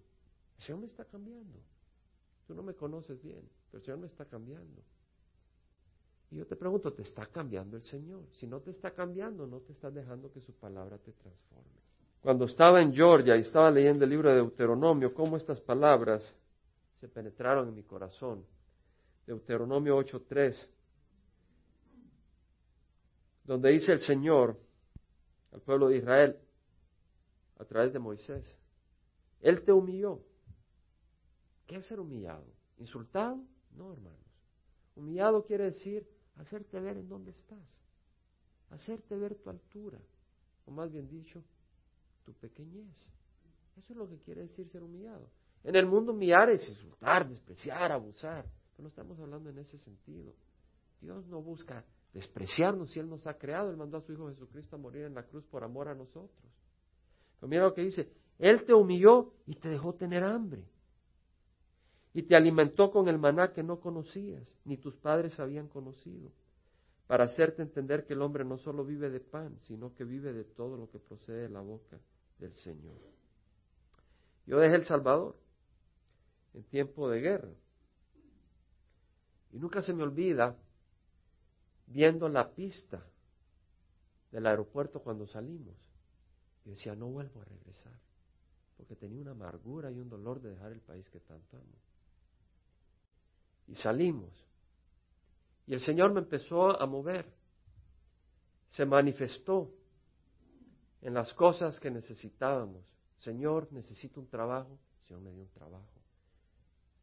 [0.57, 1.59] El Señor me está cambiando.
[2.45, 4.81] Tú no me conoces bien, pero el Señor me está cambiando.
[6.29, 8.27] Y yo te pregunto, ¿te está cambiando el Señor?
[8.33, 11.86] Si no te está cambiando, no te está dejando que su palabra te transforme.
[12.21, 16.23] Cuando estaba en Georgia y estaba leyendo el libro de Deuteronomio, cómo estas palabras
[16.99, 18.45] se penetraron en mi corazón.
[19.25, 20.55] Deuteronomio 8.3,
[23.43, 24.57] donde dice el Señor
[25.51, 26.39] al pueblo de Israel
[27.59, 28.45] a través de Moisés,
[29.41, 30.21] Él te humilló.
[31.65, 32.45] ¿Qué es ser humillado?
[32.77, 33.43] ¿Insultado?
[33.75, 34.19] No, hermanos.
[34.95, 36.07] Humillado quiere decir
[36.37, 37.81] hacerte ver en dónde estás,
[38.69, 39.99] hacerte ver tu altura,
[40.65, 41.43] o más bien dicho,
[42.27, 42.93] tu pequeñez.
[43.77, 45.29] Eso es lo que quiere decir ser humillado.
[45.63, 50.33] En el mundo humillar es insultar, despreciar, abusar, pero no estamos hablando en ese sentido.
[50.99, 54.75] Dios no busca despreciarnos si Él nos ha creado, Él mandó a su Hijo Jesucristo
[54.75, 56.51] a morir en la cruz por amor a nosotros.
[57.39, 60.65] Pero mira lo que dice, Él te humilló y te dejó tener hambre
[62.13, 66.31] y te alimentó con el maná que no conocías, ni tus padres habían conocido,
[67.05, 70.43] para hacerte entender que el hombre no solo vive de pan, sino que vive de
[70.43, 71.97] todo lo que procede de la boca
[72.39, 72.97] del Señor.
[74.45, 75.35] Yo dejé El Salvador
[76.53, 77.51] en tiempo de guerra.
[79.51, 80.55] Y nunca se me olvida
[81.87, 83.03] viendo la pista
[84.31, 85.75] del aeropuerto cuando salimos.
[86.65, 87.97] Yo decía, no vuelvo a regresar,
[88.75, 91.87] porque tenía una amargura y un dolor de dejar el país que tanto amo
[93.67, 94.31] y salimos.
[95.67, 97.25] Y el Señor me empezó a mover.
[98.69, 99.73] Se manifestó
[101.01, 102.83] en las cosas que necesitábamos.
[103.17, 104.77] Señor, necesito un trabajo.
[105.07, 106.01] Señor me dio un trabajo.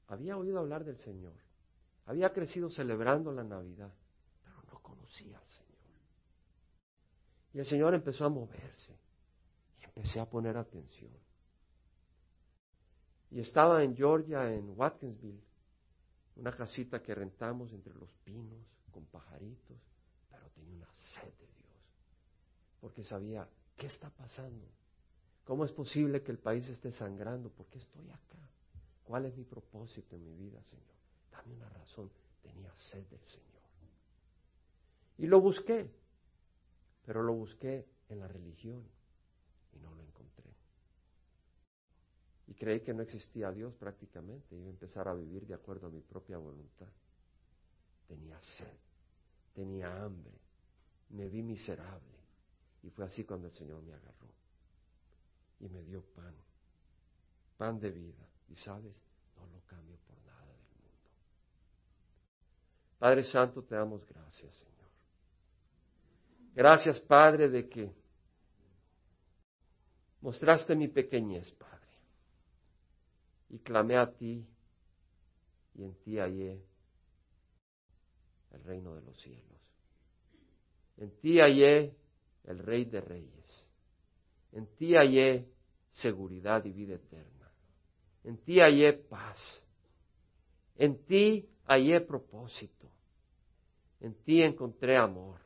[0.09, 1.35] Había oído hablar del Señor.
[2.07, 3.93] Había crecido celebrando la Navidad,
[4.43, 5.65] pero no conocía al Señor.
[7.55, 8.93] Y el Señor empezó a moverse.
[9.81, 11.13] Y empecé a poner atención.
[13.31, 15.43] Y estaba en Georgia, en Watkinsville,
[16.37, 18.59] una casita que rentamos entre los pinos,
[18.93, 19.77] con pajaritos,
[20.31, 21.83] pero tenía una sed de Dios,
[22.81, 24.67] porque sabía, ¿qué está pasando?
[25.45, 27.51] ¿Cómo es posible que el país esté sangrando?
[27.51, 28.39] ¿Por qué estoy acá?
[29.05, 30.95] ¿Cuál es mi propósito en mi vida, Señor?
[31.31, 32.11] Dame una razón.
[32.43, 33.55] Tenía sed del Señor.
[35.19, 35.91] Y lo busqué,
[37.05, 38.83] pero lo busqué en la religión
[39.73, 40.51] y no lo encontré.
[42.47, 44.57] Y creí que no existía Dios prácticamente.
[44.57, 46.89] Iba a empezar a vivir de acuerdo a mi propia voluntad.
[48.09, 48.77] Tenía sed,
[49.55, 50.39] tenía hambre,
[51.11, 52.14] me vi miserable.
[52.85, 54.29] Y fue así cuando el Señor me agarró
[55.59, 56.35] y me dio pan,
[57.57, 58.29] pan de vida.
[58.51, 58.95] Y sabes,
[59.37, 60.91] no lo cambio por nada del mundo.
[62.99, 64.91] Padre Santo, te damos gracias, Señor.
[66.55, 67.91] Gracias, Padre, de que
[70.21, 71.73] mostraste mi pequeñez, Padre.
[73.49, 74.47] Y clamé a ti
[75.75, 76.63] y en ti hallé
[78.51, 79.61] el reino de los cielos.
[80.99, 82.04] En ti hallé
[82.45, 83.67] el Rey de Reyes.
[84.53, 85.49] En ti hallé
[85.93, 87.51] seguridad y vida eterna.
[88.23, 89.39] En ti hallé paz.
[90.77, 92.91] En ti hallé propósito.
[94.01, 95.41] En ti encontré amor.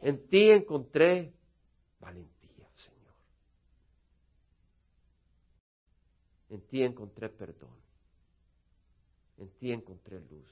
[0.00, 1.32] En ti encontré
[1.98, 3.14] valentía, Señor.
[6.50, 7.76] En ti encontré perdón.
[9.38, 10.46] En ti encontré luz.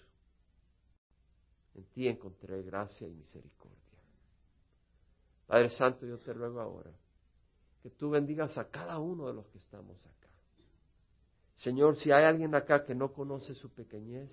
[1.74, 3.85] En ti encontré gracia y misericordia.
[5.46, 6.92] Padre Santo, yo te ruego ahora
[7.82, 10.28] que tú bendigas a cada uno de los que estamos acá.
[11.56, 14.30] Señor, si hay alguien acá que no conoce su pequeñez,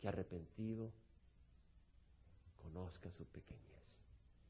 [0.00, 0.90] que arrepentido
[2.56, 3.98] conozca su pequeñez.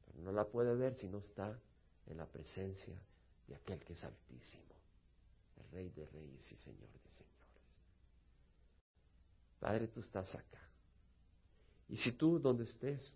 [0.06, 1.58] Pero no la puede ver si no está
[2.06, 2.96] en la presencia
[3.46, 4.74] de aquel que es altísimo,
[5.56, 7.38] el Rey de Reyes y Señor de Señores.
[9.58, 10.68] Padre, tú estás acá.
[11.88, 13.12] Y si tú donde estés,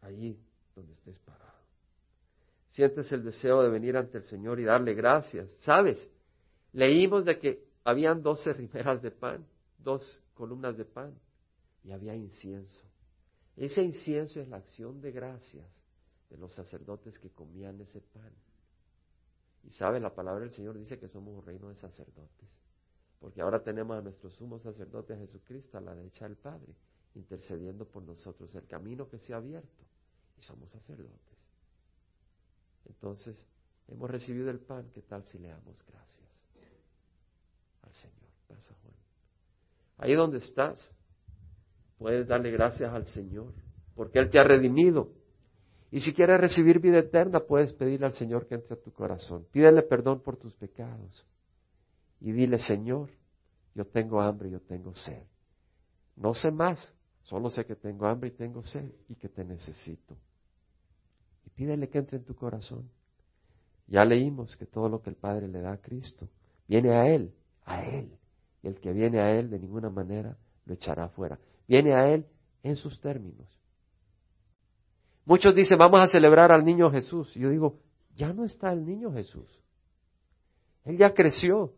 [0.00, 0.38] allí
[0.80, 1.58] donde estés parado,
[2.70, 5.50] sientes el deseo de venir ante el Señor y darle gracias.
[5.60, 6.08] ¿Sabes?
[6.72, 9.46] Leímos de que habían doce rimeras de pan,
[9.78, 11.14] dos columnas de pan,
[11.82, 12.84] y había incienso.
[13.56, 15.66] Ese incienso es la acción de gracias
[16.28, 18.32] de los sacerdotes que comían ese pan.
[19.64, 22.48] Y sabe, la palabra del Señor dice que somos un reino de sacerdotes,
[23.18, 26.74] porque ahora tenemos a nuestro sumo sacerdote Jesucristo a la derecha del Padre,
[27.14, 29.84] intercediendo por nosotros, el camino que se ha abierto,
[30.40, 31.38] y somos sacerdotes.
[32.86, 33.36] Entonces,
[33.88, 36.46] hemos recibido el pan, ¿qué tal si le damos gracias
[37.82, 38.30] al Señor?
[38.48, 38.94] Pasa Juan.
[39.98, 40.80] Ahí donde estás,
[41.98, 43.52] puedes darle gracias al Señor,
[43.94, 45.12] porque Él te ha redimido.
[45.90, 49.46] Y si quieres recibir vida eterna, puedes pedirle al Señor que entre a tu corazón.
[49.52, 51.26] Pídele perdón por tus pecados.
[52.20, 53.10] Y dile, Señor,
[53.74, 55.24] yo tengo hambre, yo tengo sed.
[56.16, 60.16] No sé más, solo sé que tengo hambre y tengo sed y que te necesito.
[61.60, 62.88] Pídele que entre en tu corazón.
[63.86, 66.26] Ya leímos que todo lo que el Padre le da a Cristo
[66.66, 67.34] viene a Él,
[67.66, 68.16] a Él.
[68.62, 71.38] Y el que viene a Él de ninguna manera lo echará afuera.
[71.68, 72.24] Viene a Él
[72.62, 73.46] en sus términos.
[75.26, 77.36] Muchos dicen, vamos a celebrar al niño Jesús.
[77.36, 77.78] Y yo digo,
[78.16, 79.60] ya no está el niño Jesús.
[80.86, 81.74] Él ya creció.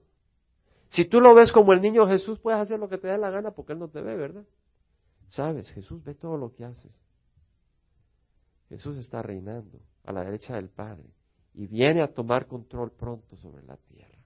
[0.90, 3.30] Si tú lo ves como el niño Jesús, puedes hacer lo que te dé la
[3.30, 4.44] gana porque Él no te ve, ¿verdad?
[5.26, 6.92] Sabes, Jesús ve todo lo que haces.
[8.72, 11.04] Jesús está reinando a la derecha del Padre
[11.52, 14.21] y viene a tomar control pronto sobre la tierra.